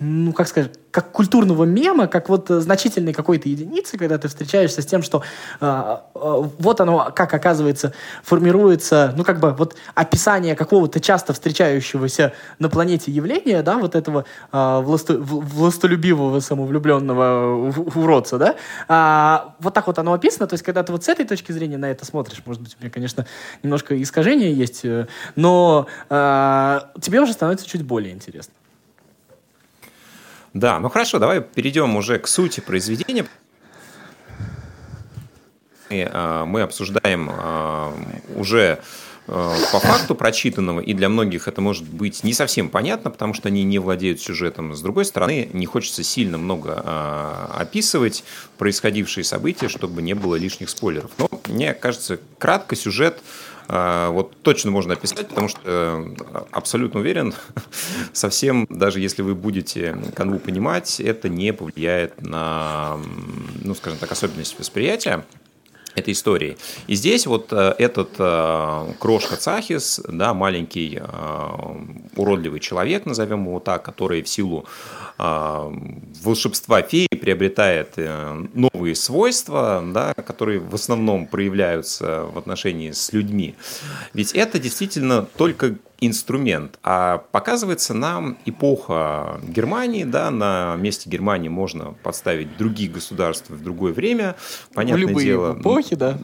ну, 0.00 0.32
как 0.32 0.48
сказать, 0.48 0.72
как 0.90 1.10
культурного 1.12 1.64
мема, 1.64 2.06
как 2.06 2.28
вот 2.28 2.50
э, 2.50 2.60
значительной 2.60 3.12
какой-то 3.12 3.48
единицы, 3.48 3.98
когда 3.98 4.16
ты 4.16 4.28
встречаешься 4.28 4.80
с 4.80 4.86
тем, 4.86 5.02
что 5.02 5.22
э, 5.60 5.96
э, 6.14 6.42
вот 6.58 6.80
оно, 6.80 7.10
как 7.14 7.34
оказывается, 7.34 7.92
формируется, 8.22 9.12
ну, 9.16 9.24
как 9.24 9.40
бы 9.40 9.52
вот 9.52 9.76
описание 9.94 10.54
какого-то 10.54 11.00
часто 11.00 11.32
встречающегося 11.32 12.32
на 12.58 12.68
планете 12.68 13.10
явления, 13.10 13.62
да, 13.62 13.76
вот 13.78 13.96
этого 13.96 14.24
э, 14.52 14.80
власто, 14.80 15.18
властолюбивого, 15.18 16.40
самовлюбленного 16.40 17.72
уродца, 17.94 18.38
да, 18.38 18.54
а, 18.86 19.54
вот 19.58 19.74
так 19.74 19.86
вот 19.88 19.98
оно 19.98 20.12
описано, 20.12 20.46
то 20.46 20.54
есть, 20.54 20.64
когда 20.64 20.82
ты 20.84 20.92
вот 20.92 21.04
с 21.04 21.08
этой 21.08 21.26
точки 21.26 21.52
зрения 21.52 21.76
на 21.76 21.90
это 21.90 22.04
смотришь, 22.04 22.42
может 22.46 22.62
быть, 22.62 22.76
у 22.78 22.82
меня, 22.82 22.90
конечно, 22.90 23.26
немножко 23.62 24.00
искажение 24.00 24.52
есть, 24.52 24.84
э, 24.84 25.06
но 25.34 25.86
э, 26.08 26.80
тебе 27.00 27.20
уже 27.20 27.32
становится 27.32 27.66
чуть 27.66 27.82
более 27.82 28.12
интересно. 28.12 28.54
Да, 30.58 30.80
ну 30.80 30.88
хорошо, 30.88 31.20
давай 31.20 31.40
перейдем 31.40 31.94
уже 31.94 32.18
к 32.18 32.26
сути 32.26 32.58
произведения. 32.58 33.26
И, 35.88 36.04
а, 36.10 36.46
мы 36.46 36.62
обсуждаем 36.62 37.30
а, 37.30 37.94
уже 38.34 38.80
а, 39.28 39.54
по 39.70 39.78
факту 39.78 40.16
прочитанного, 40.16 40.80
и 40.80 40.94
для 40.94 41.08
многих 41.08 41.46
это 41.46 41.60
может 41.60 41.84
быть 41.84 42.24
не 42.24 42.32
совсем 42.32 42.70
понятно, 42.70 43.12
потому 43.12 43.34
что 43.34 43.46
они 43.46 43.62
не 43.62 43.78
владеют 43.78 44.20
сюжетом. 44.20 44.74
С 44.74 44.82
другой 44.82 45.04
стороны, 45.04 45.48
не 45.52 45.64
хочется 45.64 46.02
сильно 46.02 46.38
много 46.38 46.82
описывать 47.54 48.24
происходившие 48.58 49.22
события, 49.22 49.68
чтобы 49.68 50.02
не 50.02 50.14
было 50.14 50.34
лишних 50.34 50.70
спойлеров. 50.70 51.12
Но 51.18 51.30
мне 51.46 51.72
кажется, 51.72 52.18
кратко 52.38 52.74
сюжет 52.74 53.20
вот 53.68 54.34
точно 54.42 54.70
можно 54.70 54.94
описать, 54.94 55.28
потому 55.28 55.48
что 55.48 55.60
э, 55.64 56.14
абсолютно 56.52 57.00
уверен, 57.00 57.34
совсем, 58.12 58.66
даже 58.70 59.00
если 59.00 59.20
вы 59.20 59.34
будете 59.34 59.96
канву 60.14 60.38
понимать, 60.38 61.00
это 61.00 61.28
не 61.28 61.52
повлияет 61.52 62.22
на, 62.22 62.98
ну, 63.62 63.74
скажем 63.74 63.98
так, 63.98 64.10
особенность 64.10 64.58
восприятия 64.58 65.24
этой 65.94 66.12
истории. 66.12 66.56
И 66.86 66.94
здесь 66.94 67.26
вот 67.26 67.52
э, 67.52 67.74
этот 67.78 68.10
э, 68.18 68.92
крошка 68.98 69.36
Цахис, 69.36 70.00
да, 70.08 70.32
маленький 70.32 71.00
уродливый 72.16 72.60
человек, 72.60 73.04
назовем 73.04 73.44
его 73.44 73.60
так, 73.60 73.82
который 73.82 74.22
в 74.22 74.28
силу 74.28 74.64
волшебства 75.18 76.80
феи 76.82 77.07
приобретает 77.28 77.92
э, 77.96 78.46
новые 78.54 78.94
свойства, 78.94 79.84
да, 79.92 80.14
которые 80.14 80.60
в 80.60 80.74
основном 80.74 81.26
проявляются 81.26 82.22
в 82.22 82.38
отношении 82.38 82.92
с 82.92 83.12
людьми. 83.12 83.54
Ведь 84.14 84.32
это 84.32 84.58
действительно 84.58 85.28
только 85.36 85.76
инструмент, 86.00 86.78
а 86.82 87.18
показывается 87.18 87.92
нам 87.92 88.38
эпоха 88.46 89.40
Германии, 89.46 90.04
да, 90.04 90.30
на 90.30 90.76
месте 90.76 91.10
Германии 91.10 91.50
можно 91.50 91.94
подставить 92.02 92.56
другие 92.56 92.88
государства 92.90 93.52
в 93.54 93.62
другое 93.62 93.92
время, 93.92 94.34
понятное 94.72 95.04
в 95.04 95.08
любые 95.10 95.26
дело. 95.26 95.58
эпохи, 95.60 95.96
да? 95.96 96.18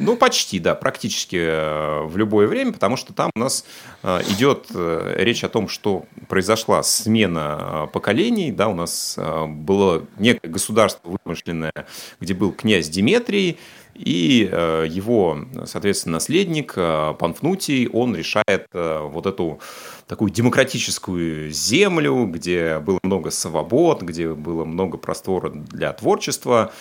Ну, 0.00 0.16
почти, 0.16 0.58
да, 0.58 0.74
практически 0.74 1.36
э, 1.36 2.02
в 2.04 2.16
любое 2.16 2.46
время, 2.46 2.72
потому 2.72 2.96
что 2.96 3.12
там 3.12 3.30
у 3.36 3.38
нас 3.38 3.64
э, 4.02 4.20
идет 4.30 4.66
речь 4.70 5.44
о 5.44 5.48
том, 5.48 5.68
что 5.68 6.06
произошла 6.28 6.82
смена 6.82 7.88
поколений, 7.92 8.50
да, 8.50 8.68
у 8.68 8.74
нас 8.74 9.18
было 9.48 10.06
некое 10.18 10.48
государство 10.48 11.18
вымышленное, 11.24 11.86
где 12.18 12.34
был 12.34 12.52
князь 12.52 12.88
Диметрий, 12.88 13.58
и 14.00 14.48
э, 14.50 14.86
его, 14.88 15.38
соответственно, 15.66 16.14
наследник 16.14 16.72
э, 16.76 17.14
Панфнутий, 17.18 17.86
он 17.88 18.16
решает 18.16 18.66
э, 18.72 19.00
вот 19.02 19.26
эту 19.26 19.60
такую 20.06 20.30
демократическую 20.30 21.50
землю, 21.50 22.24
где 22.26 22.78
было 22.78 22.98
много 23.02 23.30
свобод, 23.30 24.02
где 24.02 24.32
было 24.32 24.64
много 24.64 24.96
простора 24.96 25.50
для 25.50 25.92
творчества, 25.92 26.72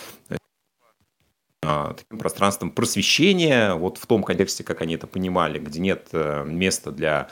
таким 1.62 2.20
пространством 2.20 2.72
просвещения, 2.72 3.74
вот 3.74 3.98
в 3.98 4.06
том 4.06 4.24
контексте, 4.24 4.64
как 4.64 4.82
они 4.82 4.96
это 4.96 5.08
понимали, 5.08 5.60
где 5.60 5.80
нет 5.80 6.10
места 6.14 6.92
для 6.92 7.12
а, 7.22 7.30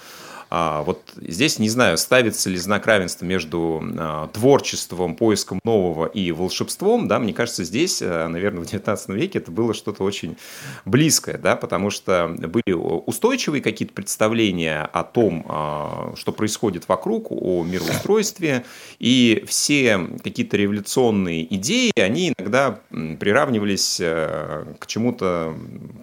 вот 0.49 1.01
здесь, 1.17 1.59
не 1.59 1.69
знаю, 1.69 1.97
ставится 1.97 2.49
ли 2.49 2.57
знак 2.57 2.85
равенства 2.87 3.25
между 3.25 3.83
а, 3.97 4.27
творчеством, 4.27 5.15
поиском 5.15 5.59
нового 5.63 6.05
и 6.05 6.31
волшебством, 6.31 7.07
да, 7.07 7.19
мне 7.19 7.33
кажется, 7.33 7.63
здесь, 7.63 8.01
э, 8.01 8.27
наверное, 8.27 8.61
в 8.61 8.65
19 8.65 9.09
веке 9.09 9.39
это 9.39 9.51
было 9.51 9.73
что-то 9.73 10.03
очень 10.03 10.37
близкое, 10.85 11.37
да, 11.37 11.55
потому 11.55 11.89
что 11.89 12.33
были 12.37 12.73
устойчивые 12.73 13.61
какие-то 13.61 13.93
представления 13.93 14.83
о 14.93 15.03
том, 15.03 15.45
а, 15.49 16.13
что 16.15 16.31
происходит 16.31 16.87
вокруг, 16.87 17.27
о 17.31 17.63
мироустройстве, 17.63 18.63
и 18.99 19.43
все 19.47 19.99
какие-то 20.23 20.55
революционные 20.55 21.53
идеи, 21.55 21.91
они 21.99 22.33
иногда 22.37 22.79
приравнивались 22.89 23.99
э, 23.99 24.65
к 24.79 24.87
чему-то 24.87 25.55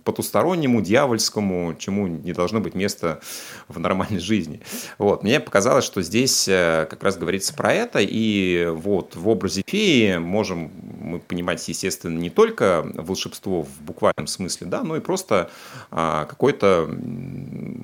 потустороннему, 0.05 0.83
дьявольскому, 0.83 1.75
чему 1.79 2.07
не 2.09 2.33
должно 2.33 2.61
быть 2.61 2.75
места 2.75 3.21
в 3.69 3.79
нормальной 3.79 4.21
жизни 4.21 4.34
жизни. 4.35 4.61
Вот. 4.99 5.23
Мне 5.23 5.41
показалось, 5.41 5.85
что 5.85 6.03
здесь 6.03 6.49
э, 6.49 6.87
как 6.91 7.03
раз 7.03 7.17
говорится 7.17 7.55
про 7.55 7.73
это, 7.73 7.99
и 8.01 8.69
вот 8.71 9.15
в 9.15 9.29
образе 9.29 9.63
феи 9.67 10.17
можем 10.17 10.71
мы 11.05 11.19
понимать, 11.21 11.67
естественно, 11.69 12.19
не 12.19 12.31
только 12.31 12.85
волшебство 12.95 13.63
в 13.63 13.83
буквальном 13.83 14.27
смысле, 14.27 14.67
да, 14.67 14.83
но 14.83 14.97
и 14.97 15.01
просто 15.01 15.51
а, 15.91 16.25
какое-то 16.25 16.91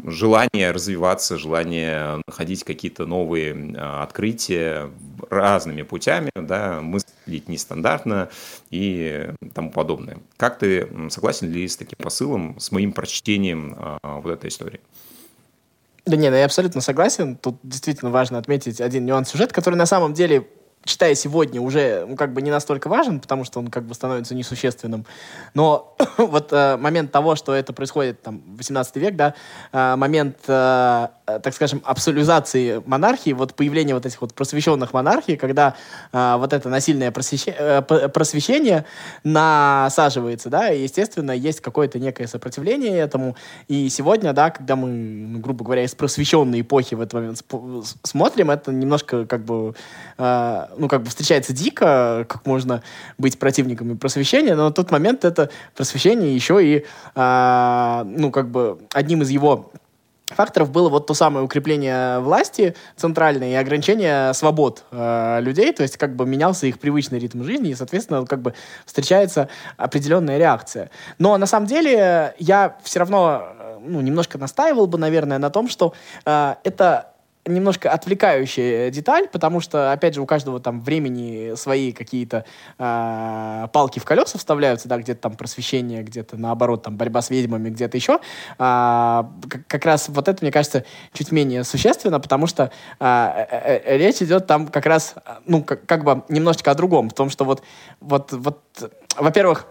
желание 0.07 0.71
развиваться, 0.71 1.39
желание 1.39 2.23
находить 2.27 2.65
какие-то 2.65 3.07
новые 3.07 3.75
а, 3.77 4.03
открытия 4.03 4.91
разными 5.29 5.83
путями, 5.83 6.31
да, 6.35 6.81
мыслить 6.81 7.49
нестандартно 7.49 8.31
и 8.71 9.31
тому 9.55 9.71
подобное. 9.71 10.19
Как 10.37 10.59
ты 10.59 10.89
согласен 11.11 11.51
ли 11.51 11.69
с 11.69 11.77
таким 11.77 11.99
посылом, 11.99 12.59
с 12.59 12.73
моим 12.73 12.93
прочтением 12.93 13.77
а, 13.79 14.21
вот 14.21 14.33
этой 14.33 14.49
истории? 14.49 14.81
Да 16.07 16.17
не, 16.17 16.31
ну 16.31 16.37
я 16.37 16.45
абсолютно 16.45 16.81
согласен. 16.81 17.37
Тут 17.37 17.59
действительно 17.63 18.11
важно 18.11 18.39
отметить 18.39 18.81
один 18.81 19.05
нюанс 19.05 19.31
сюжета, 19.31 19.55
который 19.55 19.75
на 19.75 19.87
самом 19.87 20.15
деле 20.15 20.47
читая 20.85 21.15
сегодня, 21.15 21.61
уже 21.61 22.07
ну, 22.09 22.17
как 22.17 22.33
бы 22.33 22.43
не 22.43 22.51
настолько 22.51 22.89
важен, 22.89 23.21
потому 23.21 23.45
что 23.45 23.59
он 23.59 23.69
как 23.69 23.85
бы 23.85 23.95
становится 23.95 24.35
несущественным. 24.35 25.05
Но 25.55 25.97
вот 26.17 26.53
э, 26.53 26.77
момент 26.77 27.13
того, 27.13 27.37
что 27.37 27.55
это 27.55 27.73
происходит 27.73 28.23
там 28.23 28.43
18 28.57 28.97
век, 28.97 29.17
да, 29.17 29.35
э, 29.73 29.97
момент 29.97 30.39
э, 30.49 31.09
так 31.39 31.55
скажем, 31.55 31.81
абсолютизации 31.85 32.83
монархии, 32.87 33.33
вот 33.33 33.55
появление 33.55 33.95
вот 33.95 34.07
этих 34.07 34.21
вот 34.21 34.35
просвещенных 34.35 34.93
монархий, 34.93 35.37
когда 35.37 35.75
э, 36.13 36.37
вот 36.39 36.53
это 36.53 36.69
насильное 36.69 37.11
просвещение, 37.11 37.61
э, 37.61 38.09
просвещение 38.09 38.85
насаживается, 39.25 40.51
да, 40.51 40.71
и, 40.73 40.83
естественно, 40.83 41.33
есть 41.33 41.61
какое-то 41.61 41.99
некое 41.99 42.27
сопротивление 42.27 42.99
этому. 42.99 43.37
И 43.69 43.89
сегодня, 43.89 44.33
да, 44.33 44.51
когда 44.51 44.77
мы, 44.77 44.89
ну, 44.89 45.39
грубо 45.39 45.65
говоря, 45.65 45.85
из 45.85 45.95
просвещенной 45.95 46.63
эпохи 46.63 46.95
в 46.95 47.01
этот 47.01 47.15
момент 47.15 47.45
смотрим, 48.03 48.51
это 48.51 48.73
немножко 48.73 49.27
как 49.27 49.45
бы, 49.45 49.75
э, 50.19 50.67
ну, 50.77 50.89
как 50.89 51.03
бы 51.03 51.09
встречается 51.09 51.53
дико, 51.53 52.27
как 52.29 52.47
можно 52.47 52.83
быть 53.19 53.39
противниками 53.39 53.95
просвещения, 53.95 54.55
но 54.55 54.65
на 54.65 54.73
тот 54.73 54.91
момент 54.91 55.25
это 55.25 55.51
просвещение 55.75 56.35
еще 56.35 56.65
и, 56.65 56.85
э, 57.15 58.03
ну, 58.05 58.31
как 58.31 58.51
бы 58.51 58.79
одним 58.93 59.23
из 59.23 59.31
его 59.31 59.71
факторов 60.31 60.71
было 60.71 60.89
вот 60.89 61.07
то 61.07 61.15
самое 61.15 61.45
укрепление 61.45 62.21
власти 62.21 62.75
центральной 62.97 63.53
и 63.53 63.55
ограничение 63.55 64.33
свобод 64.35 64.85
э, 64.91 65.39
людей, 65.41 65.73
то 65.73 65.83
есть 65.83 65.97
как 65.97 66.17
бы 66.17 66.27
менялся 66.27 66.67
их 66.67 66.79
привычный 66.79 67.19
ритм 67.19 67.43
жизни, 67.43 67.71
и, 67.71 67.75
соответственно, 67.75 68.25
как 68.27 68.41
бы 68.43 68.55
встречается 68.87 69.49
определенная 69.77 70.39
реакция. 70.39 70.91
Но 71.19 71.37
на 71.37 71.47
самом 71.47 71.67
деле 71.67 72.35
я 72.39 72.77
все 72.83 73.01
равно 73.01 73.43
э, 73.59 73.79
ну, 73.81 74.01
немножко 74.01 74.39
настаивал 74.39 74.87
бы, 74.87 74.99
наверное, 74.99 75.39
на 75.39 75.51
том, 75.51 75.69
что 75.69 75.95
э, 76.25 76.55
это 76.65 77.11
немножко 77.51 77.91
отвлекающая 77.91 78.91
деталь, 78.91 79.29
потому 79.29 79.61
что, 79.61 79.93
опять 79.93 80.15
же, 80.15 80.23
у 80.23 80.27
каждого 80.27 80.61
там 80.61 80.81
времени 80.81 81.55
свои 81.57 81.93
какие-то 81.93 82.45
э, 82.79 83.69
палки 83.73 83.99
в 83.99 84.05
колеса 84.05 84.39
вставляются, 84.39 84.89
да, 84.89 84.99
где-то 84.99 85.21
там 85.21 85.35
просвещение, 85.35 86.03
где-то 86.03 86.37
наоборот 86.37 86.83
там 86.83 86.97
борьба 86.97 87.23
с 87.23 87.31
ведьмами, 87.31 87.71
где-то 87.71 87.97
еще. 87.97 88.21
Э, 88.59 89.25
как, 89.49 89.67
как 89.67 89.85
раз 89.85 90.09
вот 90.09 90.29
это, 90.29 90.39
мне 90.43 90.53
кажется, 90.53 90.85
чуть 91.13 91.33
менее 91.33 91.65
существенно, 91.65 92.21
потому 92.21 92.47
что 92.47 92.71
э, 92.99 93.47
э, 93.51 93.97
речь 93.99 94.23
идет 94.23 94.47
там 94.47 94.69
как 94.69 94.87
раз, 94.87 95.15
ну, 95.47 95.63
как, 95.63 95.87
как 95.87 96.05
бы 96.05 96.23
немножечко 96.29 96.71
о 96.71 96.75
другом, 96.75 97.11
в 97.11 97.15
том, 97.15 97.31
что 97.31 97.45
вот, 97.45 97.63
вот, 98.01 98.33
вот, 98.33 98.61
во-первых, 99.17 99.67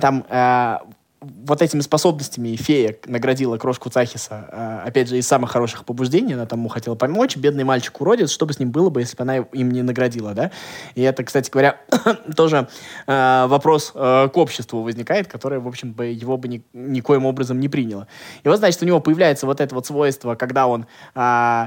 там 0.00 0.24
э, 0.28 0.78
вот 1.22 1.62
этими 1.62 1.80
способностями 1.80 2.56
фея 2.56 2.96
наградила 3.06 3.56
крошку 3.56 3.90
Цахиса, 3.90 4.48
э, 4.50 4.88
опять 4.88 5.08
же, 5.08 5.18
из 5.18 5.26
самых 5.26 5.50
хороших 5.50 5.84
побуждений, 5.84 6.34
она 6.34 6.46
тому 6.46 6.68
хотела 6.68 6.94
помочь, 6.94 7.36
бедный 7.36 7.64
мальчик 7.64 8.00
уродец, 8.00 8.30
что 8.30 8.46
бы 8.46 8.52
с 8.52 8.58
ним 8.58 8.70
было 8.70 8.90
бы, 8.90 9.00
если 9.00 9.16
бы 9.16 9.22
она 9.22 9.36
им 9.36 9.70
не 9.70 9.82
наградила, 9.82 10.34
да? 10.34 10.50
И 10.94 11.02
это, 11.02 11.24
кстати 11.24 11.50
говоря, 11.50 11.80
тоже 12.36 12.68
э, 13.06 13.46
вопрос 13.46 13.92
э, 13.94 14.28
к 14.32 14.36
обществу 14.36 14.82
возникает, 14.82 15.28
которое, 15.28 15.60
в 15.60 15.68
общем, 15.68 15.92
бы 15.92 16.06
его 16.06 16.36
бы 16.36 16.48
ни, 16.48 16.62
никоим 16.72 17.24
образом 17.24 17.60
не 17.60 17.68
приняло. 17.68 18.08
И 18.42 18.48
вот, 18.48 18.58
значит, 18.58 18.82
у 18.82 18.86
него 18.86 19.00
появляется 19.00 19.46
вот 19.46 19.60
это 19.60 19.74
вот 19.74 19.86
свойство, 19.86 20.34
когда 20.34 20.66
он 20.66 20.86
э, 21.14 21.66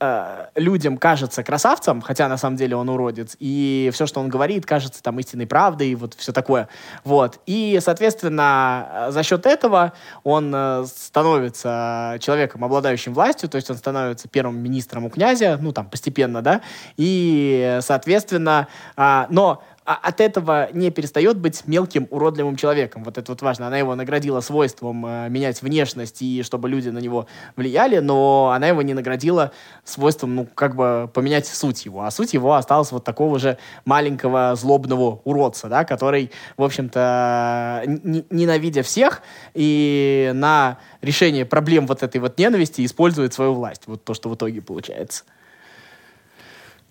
э, 0.00 0.46
людям 0.54 0.96
кажется 0.96 1.42
красавцем, 1.42 2.00
хотя 2.00 2.28
на 2.28 2.36
самом 2.36 2.56
деле 2.56 2.76
он 2.76 2.88
уродец, 2.88 3.36
и 3.38 3.90
все, 3.92 4.06
что 4.06 4.20
он 4.20 4.28
говорит, 4.28 4.66
кажется 4.66 5.02
там 5.02 5.18
истинной 5.18 5.46
правдой, 5.46 5.88
и 5.88 5.94
вот 5.94 6.14
все 6.14 6.32
такое. 6.32 6.68
Вот. 7.04 7.40
И, 7.46 7.78
соответственно, 7.82 8.88
э, 9.08 9.10
за 9.10 9.22
счет 9.22 9.46
этого 9.46 9.92
он 10.24 10.52
э, 10.54 10.84
становится 10.86 12.16
человеком, 12.20 12.64
обладающим 12.64 13.14
властью, 13.14 13.48
то 13.48 13.56
есть 13.56 13.70
он 13.70 13.76
становится 13.76 14.28
первым 14.28 14.58
министром 14.58 15.04
у 15.04 15.10
князя, 15.10 15.58
ну, 15.60 15.72
там, 15.72 15.88
постепенно, 15.88 16.42
да, 16.42 16.60
и, 16.96 17.78
соответственно, 17.80 18.68
э, 18.96 19.26
но 19.30 19.62
а 19.77 19.77
от 19.94 20.20
этого 20.20 20.68
не 20.74 20.90
перестает 20.90 21.38
быть 21.38 21.66
мелким, 21.66 22.06
уродливым 22.10 22.56
человеком. 22.56 23.04
Вот 23.04 23.16
это 23.16 23.32
вот 23.32 23.40
важно. 23.40 23.68
Она 23.68 23.78
его 23.78 23.94
наградила 23.94 24.40
свойством 24.40 25.06
э, 25.06 25.28
менять 25.30 25.62
внешность 25.62 26.20
и 26.20 26.42
чтобы 26.42 26.68
люди 26.68 26.90
на 26.90 26.98
него 26.98 27.26
влияли, 27.56 27.98
но 27.98 28.50
она 28.54 28.68
его 28.68 28.82
не 28.82 28.92
наградила 28.92 29.52
свойством, 29.84 30.34
ну, 30.34 30.46
как 30.54 30.76
бы 30.76 31.10
поменять 31.14 31.46
суть 31.46 31.86
его. 31.86 32.02
А 32.02 32.10
суть 32.10 32.34
его 32.34 32.54
осталась 32.54 32.92
вот 32.92 33.04
такого 33.04 33.38
же 33.38 33.56
маленького 33.86 34.54
злобного 34.56 35.22
уродца, 35.24 35.68
да, 35.68 35.84
который, 35.84 36.32
в 36.58 36.62
общем-то, 36.62 37.84
ненавидя 37.86 38.82
всех 38.82 39.22
и 39.54 40.32
на 40.34 40.76
решение 41.00 41.46
проблем 41.46 41.86
вот 41.86 42.02
этой 42.02 42.20
вот 42.20 42.38
ненависти 42.38 42.84
использует 42.84 43.32
свою 43.32 43.54
власть. 43.54 43.84
Вот 43.86 44.04
то, 44.04 44.12
что 44.12 44.28
в 44.28 44.34
итоге 44.34 44.60
получается. 44.60 45.24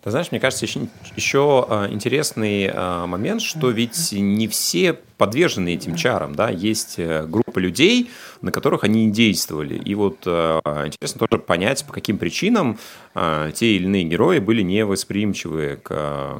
Ты 0.08 0.12
знаешь, 0.12 0.32
мне 0.32 0.39
кажется, 0.39 0.63
еще, 0.63 0.88
еще 1.17 1.65
а, 1.67 1.89
интересный 1.91 2.72
а, 2.74 3.06
момент, 3.08 3.41
что 3.41 3.72
ведь 3.72 4.13
не 4.13 4.48
все 4.48 4.93
подвержены 4.93 5.74
этим 5.74 5.98
чарам, 5.98 6.34
да, 6.34 6.50
есть 6.50 6.96
э, 6.98 7.26
группа 7.26 7.58
людей, 7.58 8.10
на 8.41 8.52
которых 8.52 8.84
они 8.84 9.12
действовали. 9.12 9.76
И 9.76 9.96
вот 9.96 10.20
э, 10.28 10.60
интересно 10.86 11.28
тоже 11.28 11.41
понять, 11.41 11.84
по 11.86 11.91
каким 11.91 12.20
причинам 12.20 12.78
те 13.15 13.65
или 13.65 13.86
иные 13.86 14.04
герои 14.04 14.38
были 14.38 14.62
невосприимчивы 14.62 15.80
к 15.82 16.39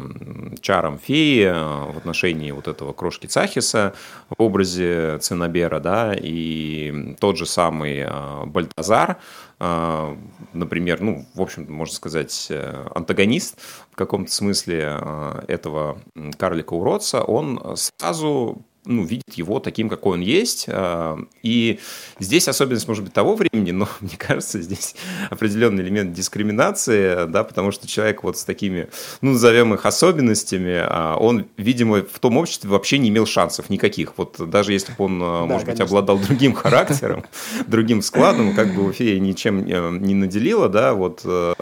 чарам 0.62 1.00
феи 1.00 1.48
в 1.48 1.98
отношении 1.98 2.52
вот 2.52 2.68
этого 2.68 2.94
крошки 2.94 3.26
Цахиса 3.26 3.96
в 4.30 4.40
образе 4.44 5.18
Цинабера, 5.18 5.80
да, 5.80 6.14
и 6.14 7.16
тот 7.20 7.36
же 7.36 7.48
самый 7.48 8.06
Бальтазар, 8.46 9.18
например, 9.60 11.02
ну, 11.02 11.26
в 11.34 11.42
общем, 11.42 11.66
можно 11.68 11.96
сказать, 11.96 12.52
антагонист 12.94 13.60
в 13.92 13.96
каком-то 13.96 14.32
смысле 14.32 15.02
этого 15.48 16.00
карлика-уродца, 16.38 17.24
он 17.24 17.76
сразу 17.76 18.62
ну, 18.88 19.04
видит 19.04 19.34
его 19.34 19.60
таким, 19.60 19.90
какой 19.90 20.14
он 20.14 20.22
есть. 20.22 20.66
А, 20.70 21.18
и 21.44 21.80
здесь 22.20 22.48
особенность, 22.48 22.88
может 22.88 23.04
быть, 23.04 23.14
того 23.14 23.36
времени, 23.36 23.72
но 23.72 23.88
мне 24.02 24.18
кажется, 24.18 24.62
здесь 24.62 24.96
определенный 25.30 25.84
элемент 25.84 26.14
дискриминации, 26.14 27.28
да, 27.28 27.44
потому 27.44 27.72
что 27.72 27.88
человек 27.88 28.24
вот 28.24 28.38
с 28.38 28.44
такими, 28.46 28.88
ну, 29.22 29.34
назовем 29.34 29.74
их 29.74 29.86
особенностями, 29.86 30.78
а, 30.84 31.18
он, 31.18 31.46
видимо, 31.58 32.02
в 32.02 32.20
том 32.20 32.38
обществе 32.38 32.70
вообще 32.70 32.98
не 32.98 33.10
имел 33.10 33.26
шансов 33.26 33.70
никаких. 33.70 34.14
Вот 34.18 34.50
даже 34.50 34.74
если 34.74 34.94
бы 34.94 35.06
он, 35.06 35.22
а, 35.22 35.42
да, 35.42 35.46
может 35.46 35.66
конечно. 35.66 35.86
быть, 35.86 35.92
обладал 35.92 36.18
другим 36.18 36.54
характером, 36.54 37.26
другим 37.68 38.02
складом, 38.02 38.56
как 38.56 38.74
бы 38.74 38.92
фея 38.94 39.20
ничем 39.20 39.60
э, 39.68 39.98
не 40.00 40.16
наделила, 40.16 40.70
да, 40.70 40.94
вот 40.94 41.22
э, 41.26 41.54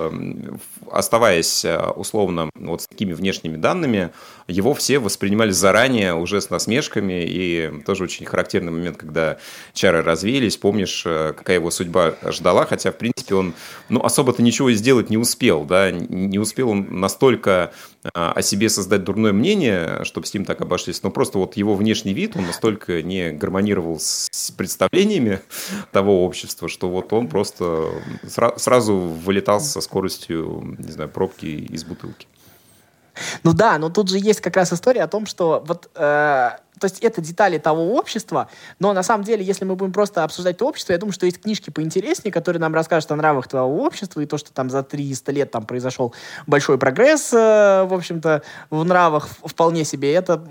оставаясь 0.92 1.66
условно 1.96 2.50
вот 2.56 2.84
с 2.84 2.88
такими 2.88 3.14
внешними 3.14 3.58
данными, 3.58 4.12
его 4.48 4.74
все 4.74 5.00
воспринимали 5.00 5.50
заранее 5.50 6.14
уже 6.14 6.40
с 6.40 6.50
насмешками, 6.50 7.15
и 7.24 7.82
тоже 7.84 8.04
очень 8.04 8.26
характерный 8.26 8.72
момент, 8.72 8.98
когда 8.98 9.38
чары 9.74 10.02
развеялись, 10.02 10.58
помнишь, 10.58 11.04
э, 11.06 11.34
какая 11.36 11.58
его 11.58 11.72
судьба 11.72 12.16
ждала, 12.32 12.66
хотя, 12.66 12.92
в 12.92 12.98
принципе, 12.98 13.36
он 13.36 13.54
ну, 13.90 14.04
особо-то 14.04 14.42
ничего 14.42 14.72
сделать 14.72 15.10
не 15.10 15.18
успел, 15.18 15.64
да, 15.64 15.92
не 15.92 16.40
успел 16.40 16.70
он 16.70 17.00
настолько 17.00 17.72
э, 18.04 18.10
о 18.14 18.42
себе 18.42 18.70
создать 18.70 19.04
дурное 19.04 19.34
мнение, 19.34 20.04
чтобы 20.04 20.28
с 20.28 20.34
ним 20.34 20.46
так 20.46 20.62
обошлись, 20.62 21.02
но 21.04 21.12
просто 21.12 21.38
вот 21.38 21.56
его 21.58 21.76
внешний 21.76 22.14
вид, 22.14 22.36
он 22.36 22.46
настолько 22.46 23.02
не 23.02 23.32
гармонировал 23.32 24.00
с 24.00 24.52
представлениями 24.52 25.42
того 25.92 26.26
общества, 26.26 26.68
что 26.68 26.90
вот 26.90 27.14
он 27.14 27.28
просто 27.28 27.90
сразу 28.26 28.96
вылетал 28.96 29.60
со 29.60 29.82
скоростью, 29.82 30.76
не 30.78 30.92
знаю, 30.92 31.10
пробки 31.10 31.46
из 31.46 31.84
бутылки. 31.84 32.28
Ну 33.44 33.54
да, 33.54 33.78
но 33.78 33.90
тут 33.90 34.10
же 34.10 34.18
есть 34.18 34.42
как 34.42 34.56
раз 34.56 34.74
история 34.74 35.04
о 35.04 35.08
том, 35.08 35.26
что 35.26 35.64
вот 35.66 35.90
э, 35.96 36.50
то 36.80 36.86
есть 36.86 37.00
это 37.00 37.22
детали 37.22 37.58
того 37.58 37.96
общества, 37.96 38.50
но 38.80 38.94
на 38.94 39.04
самом 39.04 39.24
деле, 39.24 39.44
если 39.44 39.66
мы 39.66 39.76
будем 39.76 39.94
просто 39.94 40.24
обсуждать 40.24 40.58
то 40.58 40.68
общество, 40.68 40.94
я 40.94 41.00
думаю, 41.00 41.14
что 41.14 41.26
есть 41.26 41.42
книжки 41.42 41.70
поинтереснее, 41.70 42.32
которые 42.32 42.60
нам 42.60 42.74
расскажут 42.74 43.12
о 43.12 43.16
нравах 43.16 43.48
того 43.48 43.84
общества 43.84 44.22
и 44.22 44.26
то, 44.26 44.38
что 44.38 44.54
там 44.54 44.70
за 44.70 44.84
300 44.84 45.32
лет 45.32 45.52
там 45.52 45.66
произошел 45.66 46.14
большой 46.48 46.78
прогресс, 46.78 47.34
э, 47.34 47.84
в 47.84 47.94
общем-то, 47.94 48.42
в 48.70 48.84
нравах 48.84 49.30
вполне 49.44 49.86
себе. 49.86 50.14
Это, 50.14 50.46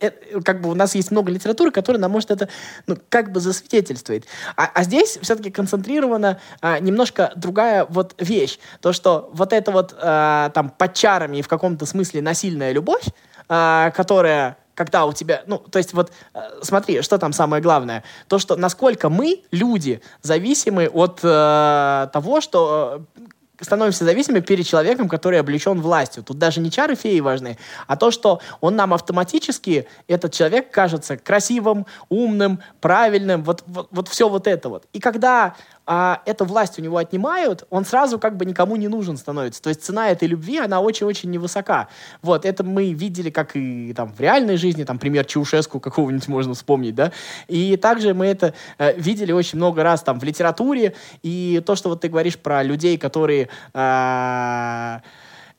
это 0.00 0.40
как 0.42 0.60
бы 0.60 0.70
у 0.70 0.74
нас 0.74 0.94
есть 0.94 1.10
много 1.10 1.30
литературы, 1.30 1.70
которая 1.70 2.00
нам 2.00 2.10
может 2.10 2.30
это 2.30 2.48
ну, 2.86 2.96
как 3.08 3.32
бы 3.32 3.40
засвидетельствовать. 3.40 4.24
А, 4.56 4.70
а 4.72 4.84
здесь 4.84 5.18
все-таки 5.22 5.50
концентрирована 5.50 6.40
а, 6.60 6.78
немножко 6.80 7.32
другая 7.36 7.86
вот 7.88 8.14
вещь. 8.18 8.58
То, 8.80 8.92
что 8.92 9.30
вот 9.32 9.52
это 9.52 9.70
вот 9.70 9.94
а, 10.00 10.50
там 10.50 10.70
под 10.70 10.94
чарами 10.94 11.38
и 11.38 11.42
в 11.42 11.48
каком-то 11.48 11.86
смысле 11.86 12.22
насильная 12.22 12.72
любовь, 12.72 13.04
а, 13.48 13.90
которая 13.90 14.56
когда 14.78 15.06
у 15.06 15.12
тебя, 15.12 15.42
ну, 15.46 15.58
то 15.58 15.78
есть 15.78 15.92
вот 15.92 16.12
э, 16.34 16.40
смотри, 16.62 17.02
что 17.02 17.18
там 17.18 17.32
самое 17.32 17.60
главное, 17.60 18.04
то, 18.28 18.38
что 18.38 18.54
насколько 18.54 19.08
мы, 19.08 19.42
люди, 19.50 20.00
зависимы 20.22 20.88
от 20.88 21.18
э, 21.24 22.08
того, 22.12 22.40
что 22.40 23.02
э, 23.16 23.64
становимся 23.64 24.04
зависимыми 24.04 24.38
перед 24.38 24.64
человеком, 24.68 25.08
который 25.08 25.40
облечен 25.40 25.80
властью. 25.80 26.22
Тут 26.22 26.38
даже 26.38 26.60
не 26.60 26.70
чары 26.70 26.94
феи 26.94 27.18
важны, 27.18 27.58
а 27.88 27.96
то, 27.96 28.12
что 28.12 28.40
он 28.60 28.76
нам 28.76 28.94
автоматически, 28.94 29.88
этот 30.06 30.32
человек 30.32 30.70
кажется 30.70 31.16
красивым, 31.16 31.84
умным, 32.08 32.60
правильным, 32.80 33.42
вот, 33.42 33.64
вот, 33.66 33.88
вот 33.90 34.06
все 34.06 34.28
вот 34.28 34.46
это 34.46 34.68
вот. 34.68 34.84
И 34.92 35.00
когда 35.00 35.56
а, 35.90 36.20
эту 36.26 36.44
власть 36.44 36.78
у 36.78 36.82
него 36.82 36.98
отнимают, 36.98 37.66
он 37.70 37.86
сразу 37.86 38.18
как 38.18 38.36
бы 38.36 38.44
никому 38.44 38.76
не 38.76 38.88
нужен 38.88 39.16
становится. 39.16 39.62
То 39.62 39.70
есть 39.70 39.82
цена 39.82 40.10
этой 40.10 40.28
любви, 40.28 40.58
она 40.58 40.80
очень-очень 40.80 41.30
невысока. 41.30 41.88
Вот, 42.20 42.44
это 42.44 42.62
мы 42.62 42.92
видели 42.92 43.30
как 43.30 43.56
и 43.56 43.94
там 43.94 44.12
в 44.12 44.20
реальной 44.20 44.58
жизни, 44.58 44.84
там 44.84 44.98
пример 44.98 45.24
Чаушеску 45.24 45.80
какого-нибудь 45.80 46.28
можно 46.28 46.52
вспомнить, 46.52 46.94
да, 46.94 47.10
и 47.46 47.78
также 47.78 48.12
мы 48.12 48.26
это 48.26 48.52
э, 48.76 49.00
видели 49.00 49.32
очень 49.32 49.56
много 49.56 49.82
раз 49.82 50.02
там 50.02 50.20
в 50.20 50.24
литературе, 50.24 50.94
и 51.22 51.62
то, 51.64 51.74
что 51.74 51.88
вот 51.88 52.02
ты 52.02 52.08
говоришь 52.10 52.36
про 52.36 52.62
людей, 52.62 52.98
которые 52.98 53.48
э, 53.72 54.98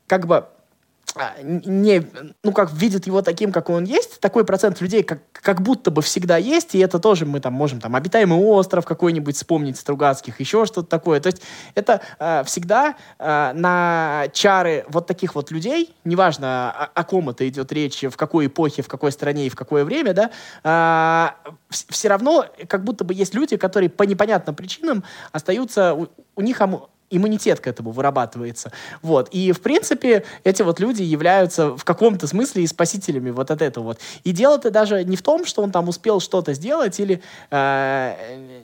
как 0.06 0.28
бы 0.28 0.46
не, 1.42 2.06
ну, 2.44 2.52
как 2.52 2.72
видят 2.74 3.08
его 3.08 3.22
таким, 3.22 3.52
как 3.52 3.70
он 3.70 3.84
есть, 3.84 4.20
такой 4.20 4.46
процент 4.46 4.82
людей 4.82 5.04
как, 5.04 5.20
как 5.32 5.62
будто 5.62 5.92
бы 5.92 6.02
всегда 6.02 6.38
есть, 6.38 6.76
и 6.76 6.80
это 6.80 7.00
тоже 7.00 7.26
мы 7.26 7.40
там 7.40 7.54
можем, 7.54 7.80
там, 7.80 7.96
обитаемый 7.96 8.40
остров 8.40 8.86
какой-нибудь 8.86 9.36
вспомнить, 9.36 9.78
Стругацких, 9.78 10.40
еще 10.40 10.66
что-то 10.66 10.88
такое. 10.88 11.20
То 11.20 11.28
есть 11.28 11.42
это 11.76 12.02
э, 12.20 12.44
всегда 12.46 12.96
э, 13.18 13.52
на 13.54 14.26
чары 14.34 14.86
вот 14.90 15.08
таких 15.08 15.36
вот 15.36 15.52
людей, 15.52 15.96
неважно, 16.04 16.72
о, 16.72 16.90
о 16.94 17.04
ком 17.04 17.30
это 17.30 17.48
идет 17.48 17.72
речь, 17.72 18.04
в 18.04 18.16
какой 18.16 18.48
эпохе, 18.48 18.82
в 18.82 18.88
какой 18.88 19.12
стране 19.12 19.48
и 19.48 19.50
в 19.50 19.56
какое 19.56 19.86
время, 19.86 20.14
да, 20.14 20.32
э, 21.44 21.52
все 21.70 22.08
равно 22.08 22.46
как 22.68 22.84
будто 22.84 23.04
бы 23.04 23.14
есть 23.14 23.34
люди, 23.34 23.58
которые 23.58 23.90
по 23.90 24.04
непонятным 24.04 24.56
причинам 24.56 25.04
остаются, 25.32 25.94
у, 25.94 26.08
у 26.36 26.42
них 26.42 26.62
иммунитет 27.10 27.60
к 27.60 27.68
этому 27.68 27.92
вырабатывается. 27.92 28.72
Вот. 29.02 29.30
И, 29.32 29.52
в 29.52 29.62
принципе, 29.62 30.24
эти 30.44 30.62
вот 30.62 30.80
люди 30.80 31.02
являются 31.02 31.76
в 31.76 31.84
каком-то 31.84 32.28
смысле 32.28 32.64
и 32.64 32.68
спасителями 32.68 33.32
вот 33.32 33.52
от 33.52 33.62
этого 33.62 33.84
вот. 33.84 34.00
И 34.24 34.32
дело-то 34.32 34.72
даже 34.72 35.04
не 35.04 35.16
в 35.16 35.22
том, 35.22 35.46
что 35.46 35.62
он 35.62 35.72
там 35.72 35.90
успел 35.90 36.20
что-то 36.20 36.54
сделать 36.54 37.00
или 37.00 37.22
э, 37.52 38.16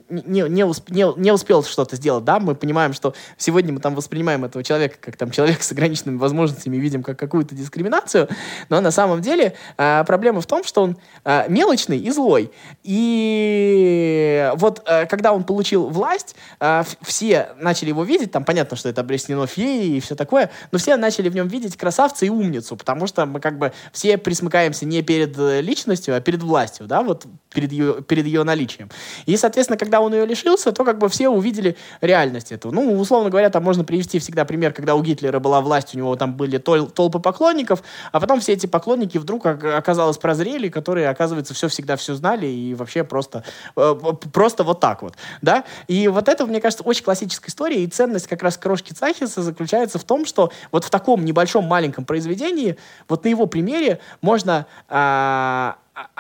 не, 0.10 0.42
не, 0.42 0.64
усп, 0.64 0.90
не, 0.90 1.06
не 1.18 1.32
успел 1.32 1.64
что-то 1.64 1.96
сделать, 1.96 2.24
да, 2.24 2.40
мы 2.40 2.56
понимаем, 2.56 2.94
что 2.94 3.14
сегодня 3.38 3.74
мы 3.74 3.80
там 3.80 3.96
воспринимаем 3.96 4.46
этого 4.46 4.64
человека 4.64 4.98
как 5.00 5.18
там 5.18 5.32
человек 5.32 5.64
с 5.64 5.72
ограниченными 5.72 6.18
возможностями, 6.18 6.78
видим 6.78 7.04
как 7.04 7.18
какую-то 7.18 7.56
дискриминацию, 7.56 8.30
но 8.70 8.82
на 8.82 8.92
самом 8.92 9.22
деле 9.22 9.56
э, 9.78 10.04
проблема 10.06 10.42
в 10.42 10.46
том, 10.46 10.64
что 10.64 10.84
он 10.84 10.98
э, 11.24 11.46
мелочный 11.50 11.98
и 11.98 12.12
злой. 12.12 12.52
И 12.84 14.52
вот 14.56 14.84
э, 14.86 15.06
когда 15.08 15.34
он 15.34 15.44
получил 15.44 15.90
власть, 15.90 16.36
э, 16.60 16.84
все 17.02 17.50
начали 17.60 17.90
его 17.90 18.04
видеть 18.04 18.32
там 18.36 18.44
понятно, 18.44 18.76
что 18.76 18.90
это 18.90 19.00
объяснено 19.00 19.48
феей 19.48 19.96
и 19.96 20.00
все 20.02 20.14
такое, 20.14 20.52
но 20.74 20.78
все 20.78 20.98
начали 20.98 21.30
в 21.30 21.36
нем 21.36 21.48
видеть 21.48 21.78
красавца 21.78 22.26
и 22.26 22.30
умницу, 22.30 22.76
потому 22.76 23.08
что 23.08 23.26
мы 23.26 23.40
как 23.40 23.58
бы 23.58 23.72
все 23.94 24.18
присмыкаемся 24.18 24.86
не 24.86 25.02
перед 25.04 25.40
э, 25.40 25.62
личностью, 25.62 26.18
а 26.18 26.20
перед 26.20 26.44
властью, 26.44 26.86
да, 26.86 27.02
вот 27.02 27.26
перед 27.54 27.72
ее, 27.72 28.04
перед 28.04 28.26
ее 28.26 28.44
наличием. 28.44 28.90
И, 29.26 29.38
соответственно, 29.38 29.78
когда 29.78 30.02
он 30.02 30.14
ее 30.14 30.26
лишился, 30.26 30.74
то 30.74 30.84
как 30.84 30.98
бы 30.98 31.08
все 31.08 31.30
увидели 31.30 31.78
реальность 32.02 32.52
этого. 32.52 32.74
Ну, 32.74 33.00
условно 33.00 33.30
говоря, 33.30 33.50
там 33.50 33.64
можно 33.64 33.86
привести 33.86 34.20
всегда 34.20 34.44
пример, 34.44 34.74
когда 34.74 34.96
у 34.96 35.02
Гитлера 35.02 35.40
была 35.40 35.62
власть, 35.62 35.96
у 35.96 35.98
него 35.98 36.14
там 36.18 36.36
были 36.36 36.58
тол 36.58 36.88
толпы 36.88 37.20
поклонников, 37.20 37.84
а 38.12 38.20
потом 38.20 38.42
все 38.42 38.52
эти 38.52 38.66
поклонники 38.66 39.18
вдруг 39.18 39.46
оказалось 39.46 40.18
прозрели, 40.18 40.68
которые, 40.68 41.08
оказывается, 41.08 41.54
все 41.54 41.70
всегда 41.70 41.96
все 41.96 42.16
знали 42.16 42.48
и 42.48 42.74
вообще 42.74 43.06
просто, 43.06 43.46
э, 43.78 43.96
просто 44.34 44.66
вот 44.66 44.82
так 44.82 45.04
вот, 45.04 45.14
да. 45.42 45.64
И 45.88 46.10
вот 46.10 46.28
это, 46.28 46.46
мне 46.46 46.60
кажется, 46.60 46.84
очень 46.84 47.06
классическая 47.06 47.50
история, 47.50 47.82
и 47.82 47.88
ценность 47.88 48.25
ценность 48.26 48.28
как 48.28 48.44
раз 48.44 48.58
крошки 48.58 48.94
Цахиса 48.94 49.42
заключается 49.42 50.00
в 50.00 50.04
том, 50.04 50.26
что 50.26 50.52
вот 50.72 50.84
в 50.84 50.90
таком 50.90 51.26
небольшом 51.26 51.66
маленьком 51.66 52.06
произведении, 52.06 52.76
вот 53.08 53.24
на 53.24 53.30
его 53.30 53.48
примере 53.48 54.00
можно 54.22 54.66
а, 54.90 55.78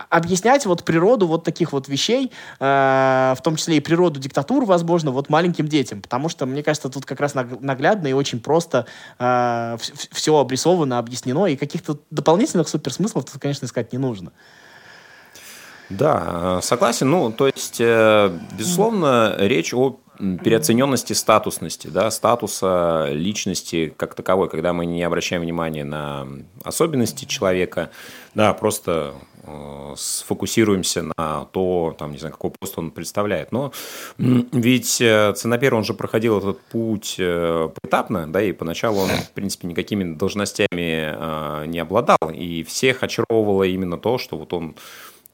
объяснять 0.09 0.65
вот 0.65 0.83
природу 0.83 1.27
вот 1.27 1.43
таких 1.43 1.73
вот 1.73 1.89
вещей, 1.89 2.31
э, 2.59 3.33
в 3.37 3.41
том 3.41 3.57
числе 3.57 3.77
и 3.77 3.79
природу 3.81 4.19
диктатур, 4.19 4.65
возможно, 4.65 5.11
вот 5.11 5.29
маленьким 5.29 5.67
детям, 5.67 6.01
потому 6.01 6.29
что, 6.29 6.45
мне 6.45 6.63
кажется, 6.63 6.89
тут 6.89 7.05
как 7.05 7.19
раз 7.19 7.35
наглядно 7.35 8.07
и 8.07 8.13
очень 8.13 8.39
просто 8.39 8.85
э, 9.19 9.77
все 10.11 10.37
обрисовано, 10.37 10.97
объяснено, 10.97 11.47
и 11.47 11.57
каких-то 11.57 11.97
дополнительных 12.09 12.69
суперсмыслов 12.69 13.25
тут, 13.25 13.41
конечно, 13.41 13.65
искать 13.65 13.91
не 13.93 13.99
нужно. 13.99 14.31
Да, 15.89 16.61
согласен. 16.61 17.09
Ну, 17.09 17.31
то 17.31 17.47
есть, 17.47 17.79
э, 17.79 18.31
безусловно, 18.57 19.35
речь 19.37 19.73
о 19.73 19.99
переоцененности 20.17 21.13
статусности, 21.13 21.87
да, 21.87 22.11
статуса 22.11 23.09
личности 23.11 23.93
как 23.95 24.15
таковой, 24.15 24.49
когда 24.49 24.73
мы 24.73 24.85
не 24.85 25.03
обращаем 25.03 25.41
внимания 25.41 25.83
на 25.83 26.27
особенности 26.63 27.25
человека, 27.25 27.89
да, 28.33 28.53
просто 28.53 29.15
э, 29.43 29.93
сфокусируемся 29.95 31.03
на 31.17 31.45
то, 31.51 31.95
там, 31.97 32.11
не 32.11 32.17
знаю, 32.17 32.33
какой 32.33 32.51
пост 32.51 32.77
он 32.77 32.91
представляет. 32.91 33.51
Но 33.51 33.71
ведь 34.17 34.99
э, 35.01 35.33
Ценопер, 35.35 35.75
он 35.75 35.83
же 35.83 35.93
проходил 35.93 36.37
этот 36.37 36.59
путь 36.61 37.15
э, 37.17 37.69
поэтапно, 37.81 38.31
да, 38.31 38.41
и 38.41 38.51
поначалу 38.51 39.01
он, 39.01 39.09
в 39.09 39.31
принципе, 39.31 39.67
никакими 39.67 40.15
должностями 40.15 41.13
э, 41.15 41.65
не 41.67 41.79
обладал, 41.79 42.17
и 42.33 42.63
всех 42.63 43.03
очаровывало 43.03 43.63
именно 43.63 43.97
то, 43.97 44.17
что 44.17 44.37
вот 44.37 44.53
он 44.53 44.75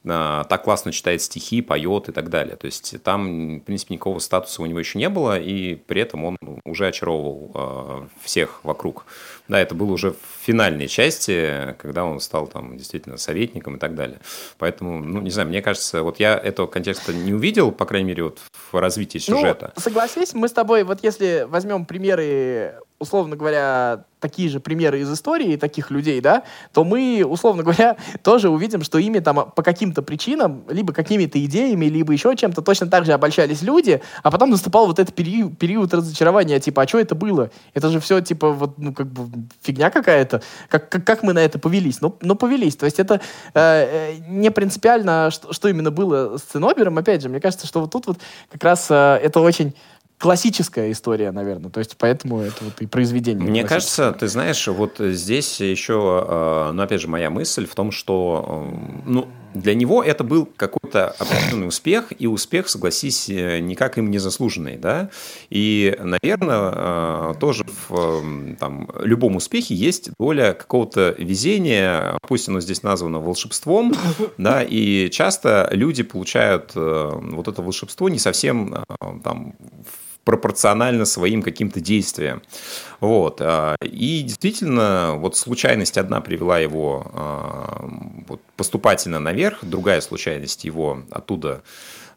так 0.04 0.64
классно 0.64 0.92
читает 0.92 1.22
стихи, 1.22 1.62
поет 1.62 2.10
и 2.10 2.12
так 2.12 2.30
далее. 2.30 2.56
То 2.56 2.66
есть 2.66 2.96
там, 3.04 3.60
в 3.60 3.64
принципе, 3.64 3.94
никакого 3.94 4.20
статуса 4.20 4.62
у 4.64 4.66
него 4.66 4.80
еще 4.80 4.98
не 4.98 5.10
было, 5.10 5.40
и 5.40 5.76
при 5.76 6.02
этом 6.02 6.26
он 6.26 6.38
уже 6.66 6.88
очаровывал 6.88 7.52
э, 7.54 8.08
всех 8.24 8.64
вокруг. 8.64 9.06
Да, 9.48 9.60
это 9.60 9.76
было 9.76 9.92
уже 9.92 10.12
в 10.12 10.18
финальной 10.42 10.88
части, 10.88 11.76
когда 11.80 12.06
он 12.06 12.20
стал 12.20 12.48
там 12.48 12.78
действительно 12.78 13.18
советником 13.18 13.76
и 13.76 13.80
так 13.80 13.96
далее. 13.96 14.20
Поэтому, 14.58 15.00
ну, 15.00 15.22
не 15.22 15.30
знаю, 15.30 15.50
мне 15.50 15.62
кажется, 15.62 16.02
вот 16.02 16.20
я 16.20 16.36
этого 16.36 16.68
контекста 16.68 17.14
не 17.14 17.34
увидел, 17.34 17.72
по 17.72 17.86
крайней 17.86 18.08
мере, 18.08 18.24
вот 18.24 18.40
в 18.72 18.80
развитии 18.80 19.22
ну, 19.28 19.38
сюжета. 19.38 19.74
Ну, 19.76 19.82
согласись, 19.82 20.34
мы 20.34 20.48
с 20.48 20.52
тобой, 20.52 20.84
вот 20.84 21.04
если 21.04 21.46
возьмем 21.48 21.86
примеры, 21.86 22.76
условно 23.02 23.36
говоря, 23.36 24.06
такие 24.22 24.48
же 24.48 24.60
примеры 24.60 25.00
из 25.02 25.12
истории 25.12 25.58
таких 25.58 25.90
людей, 25.90 26.22
да, 26.22 26.44
то 26.72 26.84
мы, 26.84 27.26
условно 27.28 27.64
говоря, 27.64 27.98
тоже 28.24 28.50
увидим, 28.50 28.84
что 28.84 29.00
ими 29.00 29.20
там 29.20 29.52
по 29.54 29.64
каким-то 29.64 30.04
причинам, 30.04 30.64
либо 30.70 30.94
какими-то 30.94 31.44
идеями, 31.44 31.86
либо 31.86 32.14
еще 32.14 32.36
чем-то 32.36 32.62
точно 32.62 32.88
так 32.88 33.06
же 33.06 33.14
обольщались 33.14 33.64
люди, 33.64 34.02
а 34.24 34.32
потом 34.32 34.52
наступал 34.52 34.86
вот 34.86 35.00
этот 35.00 35.16
период, 35.16 35.58
период 35.58 35.94
разочарования, 35.94 36.60
типа, 36.60 36.84
а 36.84 36.88
что 36.88 37.00
это 37.00 37.16
было? 37.16 37.50
Это 37.74 37.90
же 37.90 38.00
все, 38.00 38.22
типа, 38.22 38.52
вот, 38.52 38.78
ну, 38.78 38.94
как 38.94 39.08
бы 39.08 39.28
фигня 39.62 39.90
какая-то. 39.90 40.44
Как, 40.70 40.90
как, 40.90 41.04
как 41.04 41.24
мы 41.24 41.34
на 41.34 41.40
это 41.40 41.58
повелись? 41.58 42.02
Ну, 42.02 42.16
ну 42.22 42.36
повелись. 42.36 42.76
То 42.76 42.86
есть 42.86 43.00
это 43.00 43.20
э, 43.56 43.60
э 43.60 44.18
не 44.28 44.52
принципиально, 44.52 45.32
что, 45.32 45.52
что 45.52 45.68
именно 45.68 45.90
было 45.90 46.38
с 46.38 46.42
Ценобером. 46.42 46.98
Опять 47.00 47.24
же, 47.24 47.30
мне 47.30 47.40
кажется, 47.40 47.66
что 47.66 47.82
вот 47.82 47.92
тут 47.92 48.08
вот 48.08 48.18
как 48.52 48.64
раз 48.64 48.88
э, 48.92 49.20
это 49.24 49.40
очень 49.40 49.74
классическая 50.21 50.91
история, 50.91 51.31
наверное. 51.31 51.71
То 51.71 51.79
есть 51.79 51.95
поэтому 51.97 52.41
это 52.41 52.63
вот 52.63 52.79
и 52.79 52.86
произведение. 52.86 53.43
Мне 53.43 53.63
кажется, 53.63 54.12
ты 54.17 54.27
знаешь, 54.27 54.67
вот 54.67 54.97
здесь 54.99 55.60
еще, 55.60 56.25
э, 56.27 56.71
ну, 56.73 56.81
опять 56.84 57.01
же, 57.01 57.07
моя 57.07 57.31
мысль 57.31 57.65
в 57.65 57.73
том, 57.73 57.91
что, 57.91 58.69
э, 58.71 59.01
ну, 59.07 59.27
для 59.55 59.73
него 59.73 60.03
это 60.03 60.23
был 60.23 60.47
какой-то 60.55 61.10
определенный 61.10 61.67
успех, 61.67 62.13
и 62.17 62.27
успех, 62.27 62.69
согласись, 62.69 63.29
э, 63.29 63.60
никак 63.60 63.97
им 63.97 64.12
не 64.12 64.19
заслуженный, 64.19 64.77
да. 64.77 65.10
И, 65.49 65.97
наверное, 65.99 67.34
тоже 67.34 67.65
в 67.89 68.55
там, 68.60 68.89
любом 68.99 69.36
успехе 69.38 69.73
есть 69.73 70.12
доля 70.19 70.53
какого-то 70.53 71.15
везения, 71.17 72.15
пусть 72.27 72.47
оно 72.47 72.62
здесь 72.62 72.84
названо 72.84 73.19
волшебством, 73.19 73.93
да, 74.38 74.62
и 74.62 75.10
часто 75.10 75.67
люди 75.71 76.03
получают 76.03 76.73
вот 76.75 77.47
это 77.47 77.62
волшебство 77.62 78.07
не 78.07 78.19
совсем 78.19 78.86
там 79.23 79.55
пропорционально 80.23 81.05
своим 81.05 81.41
каким-то 81.41 81.81
действиям. 81.81 82.41
Вот. 82.99 83.41
А, 83.41 83.75
и 83.81 84.21
действительно, 84.21 85.15
вот 85.17 85.36
случайность 85.36 85.97
одна 85.97 86.21
привела 86.21 86.60
его 86.60 87.12
а, 87.13 87.89
вот, 88.27 88.41
поступательно 88.55 89.19
наверх, 89.19 89.63
другая 89.63 90.01
случайность 90.01 90.63
его 90.63 91.03
оттуда 91.10 91.63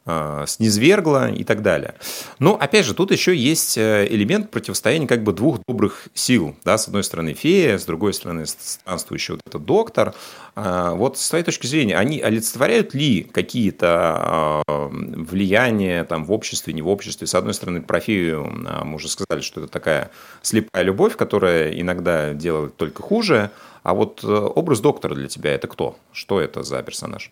э, 0.06 0.44
снизвергла 0.46 1.30
и 1.30 1.44
так 1.44 1.62
далее. 1.62 1.94
Но, 2.38 2.54
опять 2.54 2.86
же, 2.86 2.94
тут 2.94 3.10
еще 3.10 3.34
есть 3.34 3.78
э, 3.78 4.06
элемент 4.08 4.50
противостояния 4.50 5.06
как 5.06 5.22
бы 5.22 5.32
двух 5.32 5.60
добрых 5.66 6.08
сил. 6.14 6.56
Да? 6.64 6.78
С 6.78 6.86
одной 6.88 7.04
стороны 7.04 7.34
фея, 7.34 7.78
с 7.78 7.84
другой 7.84 8.14
стороны 8.14 8.46
странствующий 8.46 9.34
вот 9.34 9.40
этот 9.46 9.64
доктор. 9.64 10.14
Э, 10.56 10.92
вот 10.94 11.18
с 11.18 11.28
твоей 11.28 11.44
точки 11.44 11.66
зрения, 11.66 11.96
они 11.96 12.20
олицетворяют 12.20 12.94
ли 12.94 13.22
какие-то 13.22 14.62
влияния 14.66 16.04
там, 16.04 16.24
в 16.24 16.32
обществе, 16.32 16.72
не 16.72 16.82
в 16.82 16.88
обществе? 16.88 17.26
С 17.26 17.34
одной 17.34 17.54
стороны, 17.54 17.80
про 17.82 18.00
фею 18.00 18.44
мы 18.84 18.96
уже 18.96 19.08
сказали, 19.08 19.40
что 19.40 19.62
это 19.62 19.72
такая 19.72 20.10
слепая 20.42 20.82
любовь, 20.82 21.16
которая 21.16 21.72
иногда 21.72 22.34
делает 22.34 22.76
только 22.76 23.02
хуже. 23.02 23.50
А 23.82 23.94
вот 23.94 24.24
образ 24.24 24.80
доктора 24.80 25.14
для 25.14 25.28
тебя 25.28 25.54
это 25.54 25.66
кто? 25.66 25.96
Что 26.12 26.40
это 26.40 26.62
за 26.62 26.82
персонаж? 26.82 27.30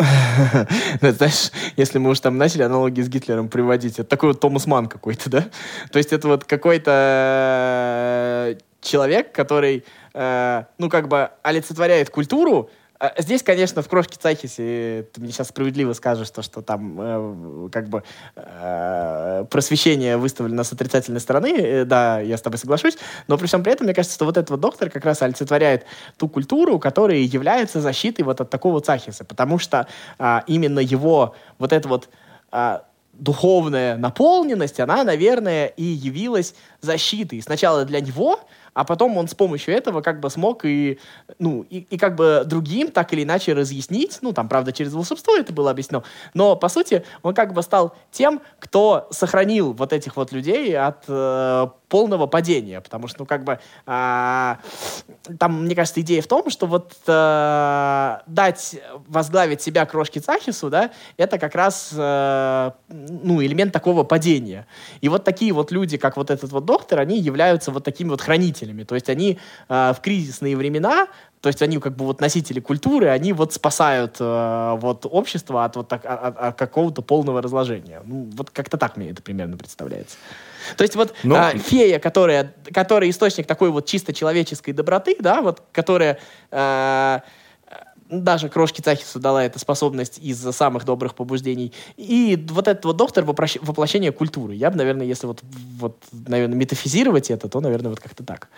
Знаешь, 1.00 1.50
если 1.76 1.98
мы 1.98 2.10
уж 2.10 2.20
там 2.20 2.38
начали 2.38 2.62
аналогии 2.62 3.02
с 3.02 3.08
Гитлером 3.08 3.48
приводить, 3.48 3.98
это 3.98 4.04
такой 4.04 4.30
вот 4.30 4.40
Томас 4.40 4.66
Ман 4.66 4.86
какой-то, 4.86 5.30
да? 5.30 5.46
То 5.92 5.98
есть 5.98 6.12
это 6.12 6.28
вот 6.28 6.44
какой-то 6.44 6.90
э, 6.92 8.58
человек, 8.80 9.32
который, 9.32 9.84
э, 10.14 10.64
ну, 10.78 10.88
как 10.88 11.08
бы 11.08 11.30
олицетворяет 11.42 12.10
культуру, 12.10 12.70
здесь, 13.18 13.42
конечно, 13.42 13.82
в 13.82 13.88
крошке 13.88 14.18
Цахисе 14.20 15.06
ты 15.12 15.20
мне 15.20 15.32
сейчас 15.32 15.48
справедливо 15.48 15.92
скажешь, 15.94 16.30
то, 16.30 16.42
что 16.42 16.60
там 16.60 16.96
э, 17.00 17.68
как 17.72 17.88
бы 17.88 18.02
э, 18.36 19.44
просвещение 19.50 20.16
выставлено 20.16 20.64
с 20.64 20.72
отрицательной 20.72 21.20
стороны. 21.20 21.54
Э, 21.56 21.84
да, 21.84 22.20
я 22.20 22.36
с 22.36 22.42
тобой 22.42 22.58
соглашусь. 22.58 22.98
Но 23.26 23.38
при 23.38 23.46
всем 23.46 23.62
при 23.62 23.72
этом, 23.72 23.86
мне 23.86 23.94
кажется, 23.94 24.14
что 24.14 24.26
вот 24.26 24.36
этот 24.36 24.50
вот 24.50 24.60
доктор 24.60 24.90
как 24.90 25.04
раз 25.04 25.22
олицетворяет 25.22 25.86
ту 26.18 26.28
культуру, 26.28 26.78
которая 26.78 27.18
является 27.18 27.80
защитой 27.80 28.22
вот 28.22 28.40
от 28.40 28.50
такого 28.50 28.80
Цахиса. 28.80 29.24
Потому 29.24 29.58
что 29.58 29.86
э, 30.18 30.40
именно 30.46 30.80
его 30.80 31.34
вот 31.58 31.72
это 31.72 31.88
вот 31.88 32.10
э, 32.52 32.80
духовная 33.14 33.96
наполненность, 33.96 34.80
она, 34.80 35.04
наверное, 35.04 35.66
и 35.66 35.84
явилась 35.84 36.54
защитой. 36.80 37.40
Сначала 37.42 37.84
для 37.84 38.00
него, 38.00 38.40
а 38.74 38.84
потом 38.84 39.16
он 39.16 39.28
с 39.28 39.34
помощью 39.34 39.74
этого 39.74 40.00
как 40.00 40.20
бы 40.20 40.30
смог 40.30 40.64
и, 40.64 40.98
ну, 41.38 41.66
и, 41.70 41.78
и 41.78 41.98
как 41.98 42.16
бы 42.16 42.42
другим 42.46 42.90
так 42.90 43.12
или 43.12 43.22
иначе 43.22 43.52
разъяснить, 43.52 44.18
ну, 44.22 44.32
там, 44.32 44.48
правда, 44.48 44.72
через 44.72 44.92
волшебство 44.92 45.36
это 45.36 45.52
было 45.52 45.70
объяснено, 45.70 46.04
но, 46.34 46.56
по 46.56 46.68
сути, 46.68 47.04
он 47.22 47.34
как 47.34 47.52
бы 47.52 47.62
стал 47.62 47.94
тем, 48.10 48.40
кто 48.58 49.08
сохранил 49.10 49.72
вот 49.72 49.92
этих 49.92 50.16
вот 50.16 50.32
людей 50.32 50.76
от 50.76 51.04
э, 51.08 51.66
полного 51.90 52.26
падения, 52.26 52.80
потому 52.80 53.08
что, 53.08 53.20
ну, 53.20 53.26
как 53.26 53.44
бы, 53.44 53.58
э, 53.86 54.54
там, 55.38 55.64
мне 55.64 55.74
кажется, 55.74 56.00
идея 56.00 56.22
в 56.22 56.26
том, 56.26 56.48
что 56.48 56.66
вот 56.66 56.96
э, 57.06 58.18
дать 58.26 58.80
возглавить 59.08 59.60
себя 59.60 59.84
крошки 59.84 60.20
Цахису, 60.20 60.70
да, 60.70 60.90
это 61.16 61.38
как 61.38 61.54
раз, 61.54 61.90
э, 61.92 62.70
ну, 62.88 63.42
элемент 63.42 63.72
такого 63.72 64.04
падения. 64.04 64.66
И 65.00 65.08
вот 65.08 65.24
такие 65.24 65.52
вот 65.52 65.72
люди, 65.72 65.98
как 65.98 66.16
вот 66.16 66.30
этот 66.30 66.52
вот 66.52 66.64
доктор, 66.64 67.00
они 67.00 67.18
являются 67.18 67.72
вот 67.72 67.84
такими 67.84 68.08
вот 68.08 68.20
хранителями, 68.20 68.59
то 68.84 68.94
есть 68.94 69.08
они 69.08 69.38
э, 69.68 69.92
в 69.96 70.00
кризисные 70.00 70.56
времена 70.56 71.08
то 71.40 71.48
есть 71.48 71.62
они 71.62 71.78
как 71.78 71.96
бы 71.96 72.04
вот 72.04 72.20
носители 72.20 72.60
культуры, 72.60 73.08
они 73.08 73.32
вот 73.32 73.54
спасают 73.54 74.16
э, 74.20 74.76
вот 74.78 75.06
общество 75.10 75.64
от 75.64 75.76
вот 75.76 75.88
так, 75.88 76.04
от, 76.04 76.36
от 76.36 76.58
какого-то 76.58 77.00
полного 77.00 77.40
разложения. 77.40 78.02
Ну, 78.04 78.28
вот 78.34 78.50
как-то 78.50 78.76
так 78.76 78.98
мне 78.98 79.10
это 79.10 79.22
примерно 79.22 79.56
представляется. 79.56 80.18
То 80.76 80.82
есть 80.82 80.96
вот 80.96 81.14
Но... 81.22 81.36
а, 81.36 81.50
фея, 81.56 81.98
которая, 81.98 82.54
которая 82.74 83.08
источник 83.08 83.46
такой 83.46 83.70
вот 83.70 83.86
чисто 83.86 84.12
человеческой 84.12 84.72
доброты, 84.72 85.16
да, 85.18 85.40
вот, 85.40 85.62
которая 85.72 86.18
э, 86.50 87.20
даже 88.10 88.48
крошки 88.48 88.80
Цахису 88.80 89.20
дала 89.20 89.44
эта 89.44 89.58
способность 89.58 90.18
из-за 90.18 90.52
самых 90.52 90.84
добрых 90.84 91.14
побуждений. 91.14 91.72
И 91.96 92.46
вот 92.50 92.68
этот 92.68 92.84
вот 92.84 92.96
доктор 92.96 93.24
воплощение 93.24 94.12
культуры. 94.12 94.54
Я 94.54 94.70
бы, 94.70 94.76
наверное, 94.76 95.06
если 95.06 95.26
вот, 95.26 95.40
вот 95.78 95.96
наверное, 96.12 96.56
метафизировать 96.56 97.30
это, 97.30 97.48
то, 97.48 97.60
наверное, 97.60 97.90
вот 97.90 98.00
как-то 98.00 98.24
так. 98.24 98.48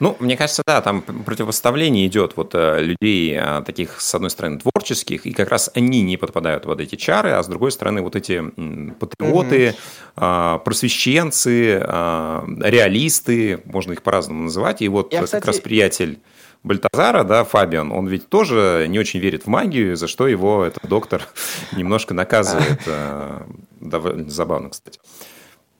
Ну, 0.00 0.16
мне 0.18 0.36
кажется, 0.36 0.64
да, 0.66 0.80
там 0.80 1.02
противопоставление 1.02 2.08
идет 2.08 2.32
вот 2.34 2.56
э, 2.56 2.82
людей 2.82 3.38
э, 3.40 3.62
таких, 3.64 4.00
с 4.00 4.12
одной 4.12 4.30
стороны, 4.30 4.58
творческих, 4.58 5.26
и 5.26 5.32
как 5.32 5.48
раз 5.48 5.70
они 5.74 6.02
не 6.02 6.16
подпадают 6.16 6.64
под 6.64 6.80
эти 6.80 6.96
чары, 6.96 7.30
а 7.30 7.42
с 7.42 7.46
другой 7.46 7.70
стороны, 7.70 8.02
вот 8.02 8.16
эти 8.16 8.42
патриоты, 8.98 9.76
mm-hmm. 10.16 10.58
просвещенцы, 10.64 11.78
реалисты, 11.78 13.62
можно 13.64 13.92
их 13.92 14.02
по-разному 14.02 14.42
называть, 14.42 14.82
и 14.82 14.88
вот 14.88 15.12
Я, 15.12 15.20
как 15.20 15.26
кстати... 15.26 15.46
раз 15.46 15.60
приятель 15.60 16.18
Бальтазара, 16.64 17.24
да, 17.24 17.44
Фабиан, 17.44 17.90
он 17.90 18.06
ведь 18.06 18.28
тоже 18.28 18.86
не 18.88 18.98
очень 18.98 19.18
верит 19.18 19.44
в 19.44 19.46
магию, 19.48 19.96
за 19.96 20.06
что 20.06 20.28
его 20.28 20.64
этот 20.64 20.88
доктор 20.88 21.26
немножко 21.72 22.14
наказывает. 22.14 22.80
Э, 22.86 23.42
довольно 23.80 24.30
забавно, 24.30 24.70
кстати. 24.70 25.00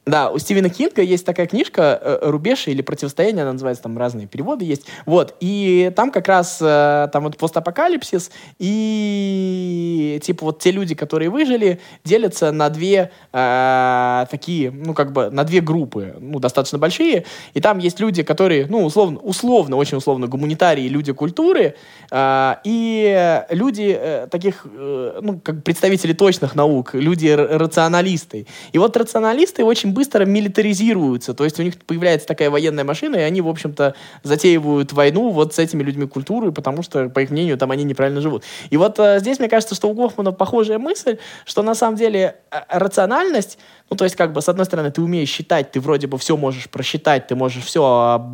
Да, 0.04 0.30
у 0.30 0.38
Стивена 0.38 0.68
Кинга 0.68 1.00
есть 1.00 1.24
такая 1.24 1.46
книжка 1.46 1.96
э, 2.02 2.18
«Рубеж» 2.22 2.66
или 2.66 2.82
«Противостояние», 2.82 3.42
она 3.42 3.52
называется, 3.52 3.84
там 3.84 3.96
разные 3.96 4.26
переводы 4.26 4.64
есть. 4.64 4.88
Вот, 5.06 5.36
и 5.38 5.92
там 5.94 6.10
как 6.10 6.26
раз 6.26 6.58
э, 6.60 7.08
там 7.12 7.22
вот 7.22 7.36
постапокалипсис, 7.36 8.32
и 8.58 10.18
типа 10.24 10.46
вот 10.46 10.58
те 10.58 10.72
люди, 10.72 10.96
которые 10.96 11.30
выжили, 11.30 11.78
делятся 12.04 12.50
на 12.50 12.68
две 12.68 13.12
э, 13.32 14.26
такие, 14.28 14.72
ну 14.72 14.92
как 14.92 15.12
бы 15.12 15.30
на 15.30 15.44
две 15.44 15.60
группы, 15.60 16.16
ну 16.18 16.40
достаточно 16.40 16.78
большие, 16.78 17.24
и 17.54 17.60
там 17.60 17.78
есть 17.78 18.00
люди, 18.00 18.24
которые, 18.24 18.66
ну 18.66 18.84
условно, 18.84 19.20
условно, 19.20 19.76
очень 19.76 19.98
условно, 19.98 20.26
гуманитарии, 20.26 20.88
люди 20.88 21.12
культуры, 21.12 21.76
э, 22.10 22.54
и 22.64 23.44
люди 23.50 23.96
э, 23.96 24.26
таких, 24.28 24.66
э, 24.66 25.20
ну 25.22 25.38
как 25.38 25.62
представители 25.62 26.12
точных 26.12 26.56
наук, 26.56 26.94
люди 26.94 27.28
рационалисты. 27.28 28.48
И 28.72 28.78
вот 28.78 28.96
рационалисты 28.96 29.62
очень 29.62 29.91
быстро 29.92 30.24
милитаризируются, 30.24 31.34
то 31.34 31.44
есть 31.44 31.60
у 31.60 31.62
них 31.62 31.78
появляется 31.78 32.26
такая 32.26 32.50
военная 32.50 32.84
машина, 32.84 33.16
и 33.16 33.20
они, 33.20 33.40
в 33.40 33.48
общем-то, 33.48 33.94
затеивают 34.22 34.92
войну 34.92 35.30
вот 35.30 35.54
с 35.54 35.58
этими 35.58 35.82
людьми 35.82 36.06
культуры, 36.06 36.52
потому 36.52 36.82
что, 36.82 37.08
по 37.08 37.20
их 37.20 37.30
мнению, 37.30 37.58
там 37.58 37.70
они 37.70 37.84
неправильно 37.84 38.20
живут. 38.20 38.44
И 38.70 38.76
вот 38.76 38.98
э, 38.98 39.20
здесь, 39.20 39.38
мне 39.38 39.48
кажется, 39.48 39.74
что 39.74 39.88
у 39.88 39.94
Гофмана 39.94 40.32
похожая 40.32 40.78
мысль, 40.78 41.18
что 41.44 41.62
на 41.62 41.74
самом 41.74 41.96
деле 41.96 42.36
э, 42.50 42.56
рациональность, 42.68 43.58
ну, 43.90 43.96
то 43.96 44.04
есть, 44.04 44.16
как 44.16 44.32
бы, 44.32 44.42
с 44.42 44.48
одной 44.48 44.66
стороны, 44.66 44.90
ты 44.90 45.02
умеешь 45.02 45.28
считать, 45.28 45.70
ты 45.70 45.80
вроде 45.80 46.06
бы 46.06 46.18
все 46.18 46.36
можешь 46.36 46.68
просчитать, 46.68 47.26
ты 47.26 47.36
можешь 47.36 47.64
все 47.64 48.26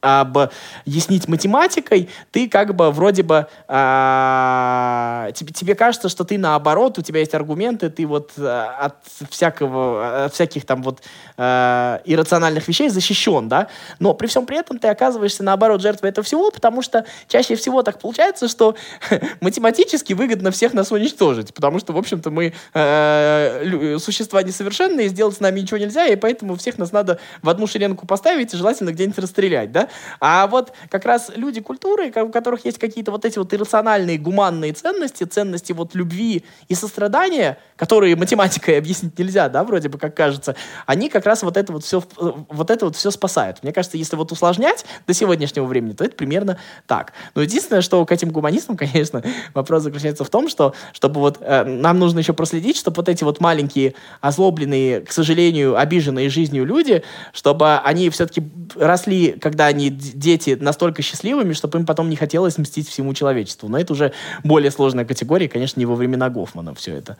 объяснить 0.00 1.28
математикой, 1.28 2.08
ты 2.30 2.48
как 2.48 2.74
бы 2.74 2.90
вроде 2.90 3.22
бы 3.22 3.46
а, 3.68 5.30
тебе, 5.34 5.52
тебе 5.52 5.74
кажется, 5.74 6.08
что 6.08 6.24
ты 6.24 6.38
наоборот, 6.38 6.98
у 6.98 7.02
тебя 7.02 7.20
есть 7.20 7.34
аргументы, 7.34 7.90
ты 7.90 8.06
вот 8.06 8.32
а, 8.38 8.76
от 8.80 9.30
всякого, 9.30 10.24
от 10.24 10.34
всяких 10.34 10.64
там 10.64 10.82
вот 10.82 11.02
а, 11.36 12.00
иррациональных 12.04 12.66
вещей 12.66 12.88
защищен, 12.88 13.48
да, 13.48 13.68
но 13.98 14.14
при 14.14 14.26
всем 14.26 14.46
при 14.46 14.58
этом 14.58 14.78
ты 14.78 14.88
оказываешься 14.88 15.42
наоборот 15.42 15.82
жертвой 15.82 16.10
этого 16.10 16.24
всего, 16.24 16.50
потому 16.50 16.80
что 16.80 17.04
чаще 17.28 17.54
всего 17.54 17.82
так 17.82 18.00
получается, 18.00 18.48
что 18.48 18.76
математически 19.40 20.14
выгодно 20.14 20.50
всех 20.50 20.72
нас 20.72 20.90
уничтожить, 20.92 21.52
потому 21.52 21.78
что, 21.78 21.92
в 21.92 21.98
общем-то, 21.98 22.30
мы 22.30 22.54
э, 22.72 23.98
существа 23.98 24.42
несовершенные, 24.42 25.08
сделать 25.08 25.36
с 25.36 25.40
нами 25.40 25.60
ничего 25.60 25.76
нельзя, 25.76 26.06
и 26.06 26.16
поэтому 26.16 26.56
всех 26.56 26.78
нас 26.78 26.90
надо 26.90 27.18
в 27.42 27.48
одну 27.50 27.66
шеренку 27.66 28.06
поставить 28.06 28.54
и 28.54 28.56
желательно 28.56 28.92
где-нибудь 28.92 29.18
расстрелять, 29.18 29.72
да, 29.72 29.89
а 30.20 30.46
вот 30.46 30.72
как 30.90 31.04
раз 31.04 31.30
люди 31.34 31.60
культуры, 31.60 32.12
у 32.22 32.28
которых 32.28 32.64
есть 32.64 32.78
какие-то 32.78 33.10
вот 33.10 33.24
эти 33.24 33.38
вот 33.38 33.52
иррациональные, 33.54 34.18
гуманные 34.18 34.72
ценности, 34.72 35.24
ценности 35.24 35.72
вот 35.72 35.94
любви 35.94 36.44
и 36.68 36.74
сострадания, 36.74 37.58
которые 37.76 38.16
математикой 38.16 38.78
объяснить 38.78 39.18
нельзя, 39.18 39.48
да, 39.48 39.64
вроде 39.64 39.88
бы 39.88 39.98
как 39.98 40.14
кажется, 40.14 40.56
они 40.86 41.08
как 41.08 41.24
раз 41.26 41.42
вот 41.42 41.56
это 41.56 41.72
вот 41.72 41.84
все, 41.84 42.02
вот 42.16 42.70
это 42.70 42.86
вот 42.86 42.96
все 42.96 43.10
спасают. 43.10 43.62
Мне 43.62 43.72
кажется, 43.72 43.96
если 43.96 44.16
вот 44.16 44.32
усложнять 44.32 44.84
до 45.06 45.14
сегодняшнего 45.14 45.64
времени, 45.64 45.92
то 45.92 46.04
это 46.04 46.14
примерно 46.16 46.58
так. 46.86 47.12
Но 47.34 47.42
единственное, 47.42 47.82
что 47.82 48.04
к 48.04 48.12
этим 48.12 48.30
гуманистам, 48.30 48.76
конечно, 48.76 49.22
вопрос 49.54 49.82
заключается 49.82 50.24
в 50.24 50.30
том, 50.30 50.48
что 50.48 50.74
чтобы 50.92 51.20
вот 51.20 51.38
э, 51.40 51.64
нам 51.64 51.98
нужно 51.98 52.18
еще 52.18 52.32
проследить, 52.32 52.76
чтобы 52.76 52.96
вот 52.96 53.08
эти 53.08 53.24
вот 53.24 53.40
маленькие 53.40 53.94
озлобленные, 54.20 55.00
к 55.00 55.12
сожалению, 55.12 55.78
обиженные 55.78 56.28
жизнью 56.28 56.66
люди, 56.66 57.02
чтобы 57.32 57.78
они 57.78 58.10
все-таки 58.10 58.42
росли, 58.74 59.32
когда 59.32 59.66
они 59.66 59.79
они, 59.80 59.90
дети, 59.90 60.56
настолько 60.60 61.02
счастливыми, 61.02 61.52
чтобы 61.52 61.78
им 61.78 61.86
потом 61.86 62.10
не 62.10 62.16
хотелось 62.16 62.58
мстить 62.58 62.88
всему 62.88 63.14
человечеству. 63.14 63.68
Но 63.68 63.78
это 63.78 63.92
уже 63.92 64.12
более 64.44 64.70
сложная 64.70 65.04
категория, 65.04 65.48
конечно, 65.48 65.80
не 65.80 65.86
во 65.86 65.94
времена 65.94 66.28
Гофмана 66.28 66.74
все 66.74 66.94
это. 66.94 67.16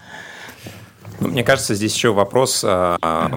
Ну, 1.20 1.28
мне 1.28 1.44
кажется, 1.44 1.74
здесь 1.74 1.94
еще 1.94 2.14
вопрос, 2.14 2.62
а, 2.64 2.96
а, 3.02 3.30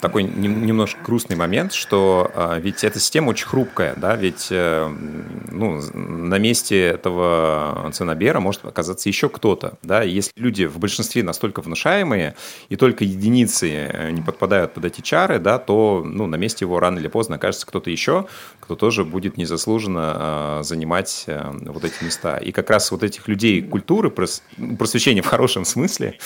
такой 0.00 0.24
не, 0.24 0.48
немножко 0.48 0.98
грустный 1.04 1.36
момент, 1.36 1.72
что 1.72 2.28
а, 2.34 2.58
ведь 2.58 2.82
эта 2.82 2.98
система 2.98 3.30
очень 3.30 3.46
хрупкая, 3.46 3.94
да, 3.96 4.16
ведь 4.16 4.48
а, 4.50 4.88
ну, 4.88 5.80
на 5.94 6.38
месте 6.38 6.80
этого 6.80 7.90
ценобера 7.92 8.40
может 8.40 8.64
оказаться 8.64 9.08
еще 9.08 9.28
кто-то, 9.28 9.78
да, 9.84 10.02
если 10.02 10.32
люди 10.34 10.64
в 10.64 10.80
большинстве 10.80 11.22
настолько 11.22 11.62
внушаемые, 11.62 12.34
и 12.70 12.76
только 12.76 13.04
единицы 13.04 13.70
э, 13.70 14.10
не 14.10 14.20
подпадают 14.20 14.74
под 14.74 14.86
эти 14.86 15.00
чары, 15.00 15.38
да, 15.38 15.58
то 15.58 16.02
ну, 16.04 16.26
на 16.26 16.36
месте 16.36 16.64
его 16.64 16.80
рано 16.80 16.98
или 16.98 17.08
поздно 17.08 17.36
окажется 17.36 17.68
кто-то 17.68 17.88
еще, 17.88 18.26
кто 18.58 18.74
тоже 18.74 19.04
будет 19.04 19.36
незаслуженно 19.36 20.58
занимать 20.62 21.24
а, 21.28 21.54
вот 21.66 21.84
эти 21.84 22.02
места. 22.02 22.38
И 22.38 22.50
как 22.50 22.68
раз 22.68 22.90
вот 22.90 23.04
этих 23.04 23.28
людей 23.28 23.62
культуры, 23.62 24.10
прос, 24.10 24.42
просвещения 24.76 25.22
в 25.22 25.26
хорошем 25.26 25.64
смысле, 25.64 26.18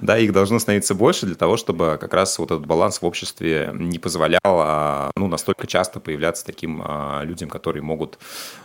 да, 0.00 0.16
их 0.16 0.32
должно 0.32 0.59
становиться 0.60 0.94
больше 0.94 1.26
для 1.26 1.34
того, 1.34 1.56
чтобы 1.56 1.98
как 2.00 2.14
раз 2.14 2.38
вот 2.38 2.50
этот 2.50 2.66
баланс 2.66 3.00
в 3.00 3.06
обществе 3.06 3.70
не 3.74 3.98
позволял 3.98 4.40
а, 4.44 5.10
ну, 5.16 5.28
настолько 5.28 5.66
часто 5.66 6.00
появляться 6.00 6.44
таким 6.44 6.82
а, 6.84 7.22
людям, 7.22 7.48
которые 7.48 7.82
могут 7.82 8.18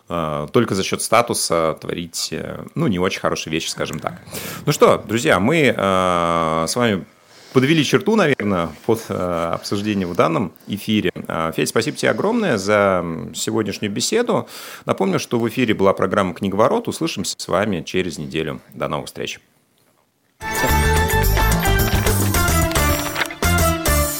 а, 0.09 0.47
только 0.47 0.75
за 0.75 0.83
счет 0.83 1.01
статуса 1.01 1.77
творить, 1.79 2.29
э, 2.31 2.63
ну, 2.75 2.87
не 2.87 2.99
очень 2.99 3.19
хорошие 3.19 3.51
вещи, 3.51 3.69
скажем 3.69 3.99
так. 3.99 4.21
Ну 4.65 4.71
что, 4.71 4.97
друзья, 4.97 5.39
мы 5.39 5.73
с 5.75 6.75
вами 6.75 7.05
подвели 7.53 7.83
черту, 7.83 8.15
наверное, 8.15 8.69
под 8.85 9.09
обсуждение 9.09 10.07
в 10.07 10.15
данном 10.15 10.53
эфире. 10.67 11.11
Федь, 11.55 11.69
спасибо 11.69 11.97
тебе 11.97 12.11
огромное 12.11 12.57
за 12.57 13.03
сегодняшнюю 13.33 13.91
беседу. 13.91 14.47
Напомню, 14.85 15.19
что 15.19 15.39
в 15.39 15.47
эфире 15.47 15.73
была 15.73 15.93
программа 15.93 16.33
«Книговорот». 16.33 16.87
Услышимся 16.87 17.35
с 17.37 17.47
вами 17.47 17.81
через 17.81 18.17
неделю. 18.17 18.61
До 18.73 18.87
новых 18.87 19.07
встреч. 19.07 19.39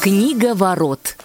Книга 0.06 0.54
ворот. 0.54 1.16